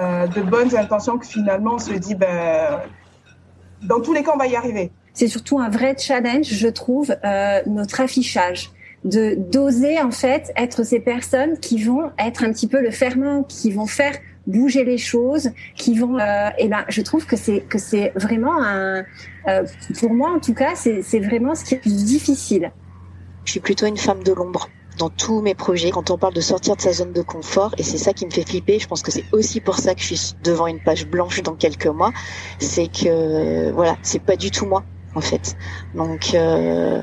de 0.00 0.40
bonnes 0.40 0.74
intentions 0.76 1.18
que 1.18 1.26
finalement 1.26 1.74
on 1.74 1.78
se 1.78 1.92
dit, 1.92 2.14
ben, 2.14 2.80
dans 3.82 4.00
tous 4.00 4.12
les 4.12 4.22
cas, 4.22 4.32
on 4.34 4.38
va 4.38 4.46
y 4.46 4.56
arriver. 4.56 4.90
C'est 5.12 5.28
surtout 5.28 5.58
un 5.58 5.68
vrai 5.68 5.96
challenge, 5.98 6.46
je 6.46 6.68
trouve, 6.68 7.14
euh, 7.24 7.60
notre 7.66 8.00
affichage 8.00 8.70
de 9.02 9.34
d'oser 9.34 9.98
en 9.98 10.10
fait 10.10 10.52
être 10.56 10.84
ces 10.84 11.00
personnes 11.00 11.58
qui 11.58 11.82
vont 11.82 12.10
être 12.18 12.44
un 12.44 12.52
petit 12.52 12.66
peu 12.66 12.82
le 12.82 12.90
ferment, 12.90 13.42
qui 13.44 13.72
vont 13.72 13.86
faire 13.86 14.14
bouger 14.46 14.84
les 14.84 14.98
choses, 14.98 15.50
qui 15.74 15.98
vont. 15.98 16.18
Euh, 16.18 16.50
et 16.58 16.68
ben, 16.68 16.84
je 16.88 17.00
trouve 17.00 17.26
que 17.26 17.36
c'est 17.36 17.60
que 17.60 17.78
c'est 17.78 18.12
vraiment 18.14 18.62
un. 18.62 19.04
Euh, 19.48 19.64
pour 19.98 20.12
moi, 20.12 20.30
en 20.30 20.38
tout 20.38 20.54
cas, 20.54 20.74
c'est 20.74 21.20
vraiment 21.20 21.54
ce 21.54 21.64
qui 21.64 21.74
est 21.74 21.78
plus 21.78 22.04
difficile. 22.04 22.72
Je 23.44 23.52
suis 23.52 23.60
plutôt 23.60 23.86
une 23.86 23.96
femme 23.96 24.22
de 24.22 24.32
l'ombre 24.32 24.68
dans 25.00 25.08
tous 25.08 25.40
mes 25.40 25.54
projets 25.54 25.90
quand 25.90 26.10
on 26.10 26.18
parle 26.18 26.34
de 26.34 26.42
sortir 26.42 26.76
de 26.76 26.82
sa 26.82 26.92
zone 26.92 27.12
de 27.12 27.22
confort 27.22 27.74
et 27.78 27.82
c'est 27.82 27.96
ça 27.96 28.12
qui 28.12 28.26
me 28.26 28.30
fait 28.30 28.46
flipper. 28.46 28.78
Je 28.78 28.86
pense 28.86 29.02
que 29.02 29.10
c'est 29.10 29.24
aussi 29.32 29.60
pour 29.60 29.78
ça 29.78 29.94
que 29.94 30.02
je 30.02 30.14
suis 30.14 30.34
devant 30.42 30.66
une 30.66 30.78
page 30.78 31.06
blanche 31.06 31.42
dans 31.42 31.54
quelques 31.54 31.86
mois, 31.86 32.12
c'est 32.58 32.86
que 32.86 33.70
voilà, 33.72 33.96
c'est 34.02 34.22
pas 34.22 34.36
du 34.36 34.50
tout 34.50 34.66
moi 34.66 34.84
en 35.14 35.22
fait. 35.22 35.56
Donc 35.94 36.34
euh, 36.34 37.00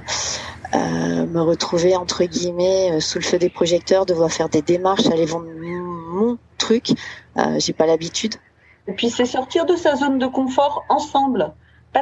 euh, 0.76 1.26
me 1.26 1.42
retrouver 1.42 1.96
entre 1.96 2.24
guillemets 2.26 2.92
euh, 2.92 3.00
sous 3.00 3.18
le 3.18 3.24
feu 3.24 3.40
des 3.40 3.50
projecteurs, 3.50 4.06
devoir 4.06 4.32
faire 4.32 4.50
des 4.50 4.62
démarches, 4.62 5.08
aller 5.08 5.26
vendre 5.26 5.48
mon 5.50 6.38
truc, 6.60 6.92
euh, 7.38 7.60
j'ai 7.60 7.74
pas 7.74 7.88
l'habitude. 7.88 8.36
Et 8.88 8.94
puis 8.94 9.10
c'est 9.10 9.26
sortir 9.26 9.66
de 9.66 9.76
sa 9.76 9.96
zone 9.96 10.20
de 10.20 10.28
confort 10.28 10.86
ensemble 10.88 11.52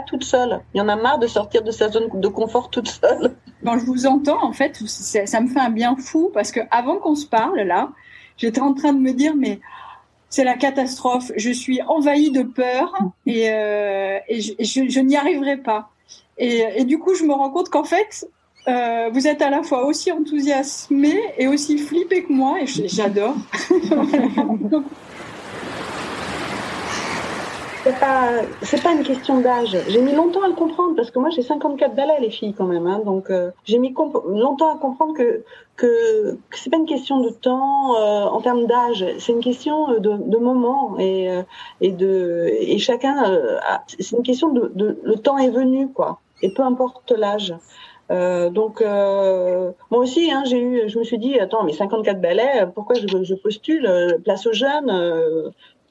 toute 0.01 0.23
seule. 0.23 0.61
Il 0.73 0.77
y 0.77 0.81
en 0.81 0.87
a 0.87 0.95
marre 0.95 1.19
de 1.19 1.27
sortir 1.27 1.63
de 1.63 1.71
sa 1.71 1.89
zone 1.89 2.09
de 2.13 2.27
confort 2.27 2.69
toute 2.69 2.87
seule. 2.87 3.35
Quand 3.63 3.77
je 3.79 3.85
vous 3.85 4.05
entends, 4.05 4.43
en 4.43 4.53
fait, 4.53 4.75
ça 4.87 5.41
me 5.41 5.47
fait 5.47 5.59
un 5.59 5.69
bien 5.69 5.95
fou 5.95 6.31
parce 6.33 6.51
que 6.51 6.59
avant 6.71 6.97
qu'on 6.97 7.15
se 7.15 7.25
parle 7.25 7.59
là, 7.61 7.89
j'étais 8.37 8.61
en 8.61 8.73
train 8.73 8.93
de 8.93 8.99
me 8.99 9.13
dire 9.13 9.35
mais 9.35 9.59
c'est 10.29 10.43
la 10.43 10.55
catastrophe. 10.55 11.31
Je 11.37 11.51
suis 11.51 11.81
envahie 11.83 12.31
de 12.31 12.43
peur 12.43 12.93
et, 13.25 13.49
euh, 13.49 14.19
je, 14.29 14.99
n'y 14.99 15.15
arriverai 15.15 15.57
pas. 15.57 15.89
Et, 16.37 16.83
du 16.83 16.99
coup, 16.99 17.15
je 17.15 17.23
me 17.23 17.33
rends 17.33 17.49
compte 17.49 17.69
qu'en 17.69 17.85
fait, 17.85 18.27
euh, 18.67 19.09
vous 19.13 19.27
êtes 19.27 19.41
à 19.41 19.49
la 19.49 19.63
fois 19.63 19.85
aussi 19.85 20.11
enthousiasmé 20.11 21.17
et 21.37 21.47
aussi 21.47 21.77
flippé 21.77 22.23
que 22.23 22.33
moi 22.33 22.59
et 22.61 22.67
j'adore. 22.67 23.35
c'est 27.85 27.99
pas 27.99 28.41
c'est 28.63 28.81
pas 28.81 28.93
une 28.93 29.03
question 29.03 29.41
d'âge. 29.41 29.77
J'ai 29.89 30.01
mis 30.01 30.13
longtemps 30.13 30.41
à 30.41 30.47
le 30.47 30.55
comprendre 30.55 30.95
parce 30.95 31.11
que 31.11 31.19
moi 31.19 31.29
j'ai 31.29 31.43
54 31.43 31.95
balais 31.95 32.19
les 32.19 32.31
filles 32.31 32.55
quand 32.57 32.65
même, 32.65 32.87
hein, 32.87 33.01
donc 33.05 33.29
euh, 33.29 33.51
j'ai 33.63 33.77
mis 33.77 33.93
longtemps 34.27 34.75
à 34.75 34.79
comprendre 34.79 35.13
que 35.13 35.43
que, 35.75 36.33
que 36.49 36.57
c'est 36.57 36.71
pas 36.71 36.77
une 36.77 36.87
question 36.87 37.19
de 37.19 37.29
temps 37.29 37.95
euh, 37.95 38.23
en 38.23 38.41
termes 38.41 38.65
d'âge, 38.65 39.05
c'est 39.19 39.33
une 39.33 39.39
question 39.39 39.99
de, 39.99 40.17
de 40.17 40.37
moment 40.37 40.97
et 40.97 41.29
euh, 41.29 41.43
et 41.79 41.91
de 41.91 42.49
et 42.59 42.79
chacun 42.79 43.15
c'est 43.99 44.17
une 44.17 44.23
question 44.23 44.49
de, 44.49 44.71
de, 44.73 44.99
le 45.03 45.15
temps 45.17 45.37
est 45.37 45.51
venu 45.51 45.89
quoi 45.89 46.19
et 46.41 46.51
peu 46.51 46.63
importe 46.63 47.11
l'âge. 47.11 47.53
Euh, 48.11 48.51
donc 48.51 48.81
moi 48.81 49.99
aussi, 49.99 50.31
hein, 50.31 50.43
j'ai 50.45 50.61
eu, 50.61 50.89
je 50.89 50.99
me 50.99 51.03
suis 51.03 51.17
dit, 51.17 51.39
attends, 51.39 51.63
mais 51.63 51.73
54 51.73 52.21
balais, 52.21 52.67
pourquoi 52.75 52.95
je, 52.95 53.07
je 53.23 53.33
postule 53.33 54.19
Place 54.23 54.45
aux 54.45 54.53
jeunes, 54.53 54.91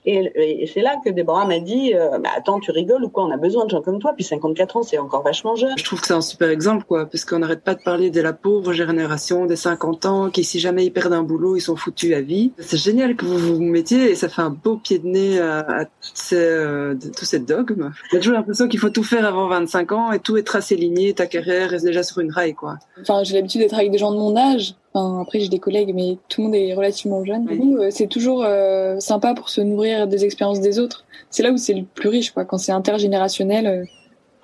et, 0.06 0.70
c'est 0.72 0.82
là 0.82 0.96
que 1.02 1.10
Déborah 1.10 1.46
m'a 1.46 1.60
dit 1.60 1.94
euh, 1.94 2.18
bah, 2.18 2.30
Attends, 2.36 2.60
tu 2.60 2.70
rigoles 2.70 3.04
ou 3.04 3.08
quoi? 3.08 3.24
On 3.24 3.30
a 3.30 3.36
besoin 3.36 3.64
de 3.64 3.70
gens 3.70 3.80
comme 3.80 3.98
toi. 3.98 4.12
Puis 4.14 4.24
54 4.24 4.76
ans, 4.76 4.82
c'est 4.82 4.98
encore 4.98 5.22
vachement 5.22 5.56
jeune. 5.56 5.74
Je 5.78 5.84
trouve 5.84 6.00
que 6.00 6.06
c'est 6.06 6.14
un 6.14 6.20
super 6.20 6.50
exemple, 6.50 6.84
quoi, 6.86 7.06
parce 7.06 7.24
qu'on 7.24 7.38
n'arrête 7.38 7.62
pas 7.62 7.74
de 7.74 7.82
parler 7.82 8.10
de 8.10 8.20
la 8.20 8.32
pauvre 8.32 8.72
génération 8.72 9.46
des 9.46 9.56
50 9.56 10.06
ans 10.06 10.30
qui, 10.30 10.44
si 10.44 10.60
jamais 10.60 10.84
ils 10.84 10.92
perdent 10.92 11.14
un 11.14 11.22
boulot, 11.22 11.56
ils 11.56 11.60
sont 11.60 11.76
foutus 11.76 12.14
à 12.14 12.20
vie. 12.20 12.52
C'est 12.58 12.76
génial 12.76 13.16
que 13.16 13.24
vous 13.24 13.38
vous 13.38 13.62
mettiez 13.62 14.10
et 14.10 14.14
ça 14.14 14.28
fait 14.28 14.42
un 14.42 14.50
beau 14.50 14.76
pied 14.76 14.98
de 14.98 15.06
nez 15.06 15.38
à, 15.40 15.60
à 15.60 15.84
ces, 16.00 16.36
euh, 16.36 16.94
tous 17.16 17.24
ces 17.24 17.38
dogmes. 17.38 17.92
J'ai 18.12 18.18
toujours 18.18 18.34
l'impression 18.34 18.68
qu'il 18.68 18.80
faut 18.80 18.90
tout 18.90 19.04
faire 19.04 19.24
avant 19.24 19.48
25 19.48 19.92
ans 19.92 20.12
et 20.12 20.18
tout 20.18 20.36
est 20.36 20.42
tracé 20.42 20.76
ligné, 20.76 21.14
ta 21.14 21.26
carrière 21.26 21.70
reste 21.70 21.84
déjà 21.84 22.02
sur 22.02 22.20
une 22.20 22.30
raille, 22.30 22.54
quoi. 22.54 22.76
Enfin, 23.00 23.22
j'ai 23.24 23.34
l'habitude 23.34 23.62
d'être 23.62 23.74
avec 23.74 23.90
des 23.90 23.98
gens 23.98 24.12
de 24.12 24.18
mon 24.18 24.36
âge 24.36 24.74
après, 24.94 25.40
j'ai 25.40 25.48
des 25.48 25.58
collègues, 25.58 25.92
mais 25.92 26.18
tout 26.28 26.40
le 26.40 26.44
monde 26.46 26.54
est 26.54 26.72
relativement 26.72 27.24
jeune. 27.24 27.48
Euh, 27.80 27.88
c'est 27.90 28.06
toujours 28.06 28.44
euh, 28.44 29.00
sympa 29.00 29.34
pour 29.34 29.48
se 29.48 29.60
nourrir 29.60 30.06
des 30.06 30.24
expériences 30.24 30.60
des 30.60 30.78
autres. 30.78 31.04
C'est 31.30 31.42
là 31.42 31.50
où 31.50 31.56
c'est 31.56 31.74
le 31.74 31.82
plus 31.82 32.08
riche, 32.08 32.30
quoi. 32.30 32.44
Quand 32.44 32.58
c'est 32.58 32.72
intergénérationnel, 32.72 33.66
euh, 33.66 33.84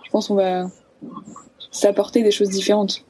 je 0.03 0.11
pense 0.11 0.27
qu'on 0.27 0.35
va 0.35 0.65
s'apporter 1.71 2.25
des 2.25 2.33
choses 2.33 2.49
différentes. 2.49 3.05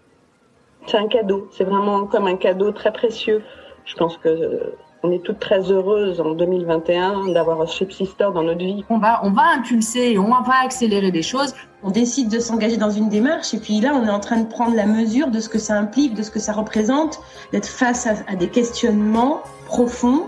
C'est 0.87 0.99
un 0.99 1.09
cadeau. 1.09 1.49
C'est 1.57 1.65
vraiment 1.65 2.07
comme 2.07 2.27
un 2.27 2.37
cadeau 2.37 2.73
très 2.73 2.93
précieux. 2.93 3.43
Je 3.87 3.95
pense 3.95 4.19
que 4.19 4.75
on 5.03 5.13
est 5.13 5.23
toutes 5.23 5.39
très 5.39 5.61
heureuses 5.71 6.21
en 6.21 6.35
2021 6.35 7.33
d'avoir 7.33 7.61
un 7.63 7.67
Sister 7.67 8.29
dans 8.35 8.43
notre 8.43 8.59
vie. 8.59 8.85
On 8.91 8.99
va, 8.99 9.21
on 9.25 9.31
va 9.31 9.45
impulser, 9.57 10.19
on 10.19 10.29
va 10.29 10.63
accélérer 10.63 11.11
des 11.11 11.23
choses. 11.23 11.55
On 11.83 11.91
décide 11.91 12.29
de 12.29 12.39
s'engager 12.39 12.77
dans 12.77 12.91
une 12.91 13.09
démarche 13.09 13.55
et 13.55 13.59
puis 13.59 13.81
là, 13.81 13.93
on 13.95 14.07
est 14.07 14.11
en 14.11 14.21
train 14.21 14.39
de 14.39 14.49
prendre 14.49 14.77
la 14.77 14.87
mesure 14.87 15.29
de 15.29 15.41
ce 15.41 15.49
que 15.49 15.59
ça 15.59 15.75
implique, 15.75 16.15
de 16.15 16.23
ce 16.23 16.31
que 16.31 16.39
ça 16.39 16.53
représente, 16.53 17.21
d'être 17.53 17.69
face 17.69 18.07
à, 18.07 18.37
des 18.37 18.49
questionnements 18.49 19.41
profonds. 19.67 20.27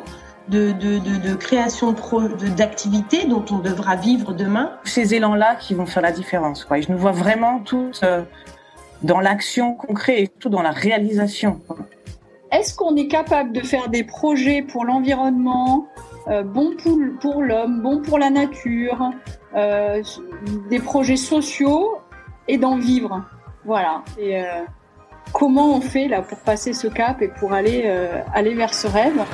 De, 0.48 0.72
de, 0.72 0.98
de, 0.98 1.28
de 1.28 1.34
création 1.36 1.94
d'activités 2.56 3.26
dont 3.26 3.44
on 3.52 3.58
devra 3.58 3.94
vivre 3.94 4.32
demain. 4.32 4.72
Ces 4.82 5.14
élans-là 5.14 5.54
qui 5.54 5.72
vont 5.72 5.86
faire 5.86 6.02
la 6.02 6.10
différence. 6.10 6.64
Quoi. 6.64 6.78
Et 6.78 6.82
je 6.82 6.90
nous 6.90 6.98
vois 6.98 7.12
vraiment 7.12 7.60
toutes 7.60 8.00
euh, 8.02 8.22
dans 9.04 9.20
l'action 9.20 9.74
concrète 9.74 10.18
et 10.18 10.28
tout 10.28 10.48
dans 10.48 10.60
la 10.60 10.72
réalisation. 10.72 11.60
Est-ce 12.52 12.74
qu'on 12.74 12.94
est 12.96 13.08
capable 13.08 13.52
de 13.52 13.60
faire 13.60 13.88
des 13.88 14.04
projets 14.04 14.60
pour 14.60 14.84
l'environnement, 14.84 15.86
euh, 16.28 16.42
bons 16.42 16.76
pour, 17.18 17.42
l'homme, 17.42 17.80
bons 17.80 18.02
pour 18.02 18.18
la 18.18 18.28
nature, 18.28 19.10
euh, 19.56 20.02
des 20.68 20.78
projets 20.78 21.16
sociaux 21.16 21.96
et 22.48 22.58
d'en 22.58 22.76
vivre? 22.76 23.24
Voilà. 23.64 24.02
Euh, 24.20 24.42
comment 25.32 25.74
on 25.76 25.80
fait 25.80 26.08
là 26.08 26.20
pour 26.20 26.36
passer 26.40 26.74
ce 26.74 26.88
cap 26.88 27.22
et 27.22 27.28
pour 27.28 27.54
aller, 27.54 27.90
aller 28.34 28.52
vers 28.52 28.74
ce 28.74 28.86
rêve? 28.86 29.24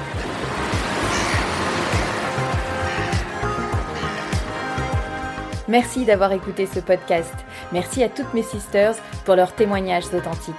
Merci 5.66 6.04
d'avoir 6.04 6.31
écouté 6.31 6.66
ce 6.66 6.78
podcast. 6.78 7.35
Merci 7.72 8.04
à 8.04 8.09
toutes 8.09 8.33
mes 8.33 8.44
sisters 8.44 8.94
pour 9.24 9.35
leurs 9.35 9.54
témoignages 9.57 10.07
authentiques. 10.14 10.54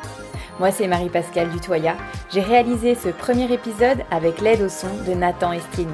Moi, 0.59 0.71
c'est 0.71 0.87
Marie-Pascale 0.87 1.49
Dutoya. 1.49 1.95
J'ai 2.31 2.41
réalisé 2.41 2.93
ce 2.93 3.07
premier 3.07 3.51
épisode 3.51 3.99
avec 4.11 4.41
l'aide 4.41 4.61
au 4.61 4.69
son 4.69 4.89
de 5.07 5.13
Nathan 5.13 5.53
Estini. 5.53 5.93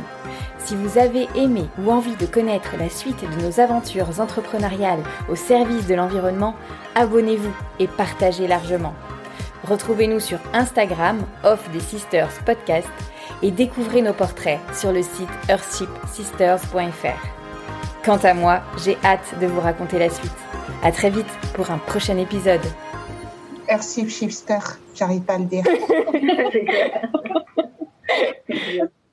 Si 0.58 0.76
vous 0.76 0.98
avez 0.98 1.28
aimé 1.36 1.70
ou 1.80 1.92
envie 1.92 2.16
de 2.16 2.26
connaître 2.26 2.76
la 2.80 2.90
suite 2.90 3.24
de 3.24 3.44
nos 3.44 3.60
aventures 3.60 4.20
entrepreneuriales 4.20 5.04
au 5.30 5.36
service 5.36 5.86
de 5.86 5.94
l'environnement, 5.94 6.56
abonnez-vous 6.96 7.54
et 7.80 7.88
partagez 7.88 8.48
largement. 8.48 8.96
Retrouvez-nous 9.64 10.20
sur 10.20 10.40
Instagram, 10.54 11.22
Off 11.44 11.70
des 11.72 11.80
Sisters 11.80 12.32
Podcast, 12.44 12.90
et 13.44 13.52
découvrez 13.52 14.02
nos 14.02 14.14
portraits 14.14 14.60
sur 14.74 14.92
le 14.92 15.04
site 15.04 15.30
earthshipsisters.fr. 15.48 17.36
Quant 18.04 18.18
à 18.18 18.34
moi, 18.34 18.62
j'ai 18.84 18.98
hâte 19.04 19.40
de 19.40 19.46
vous 19.46 19.62
raconter 19.62 20.00
la 20.00 20.10
suite. 20.10 20.32
À 20.84 20.92
très 20.92 21.12
vite 21.12 21.30
pour 21.54 21.70
un 21.70 21.78
prochain 21.78 22.18
épisode. 22.18 22.66
Merci, 23.68 24.10
Chipster. 24.10 24.60
J'arrive 24.94 25.24
pas 25.24 25.36
à 25.36 25.40
le 25.40 25.46
dire. 25.46 25.64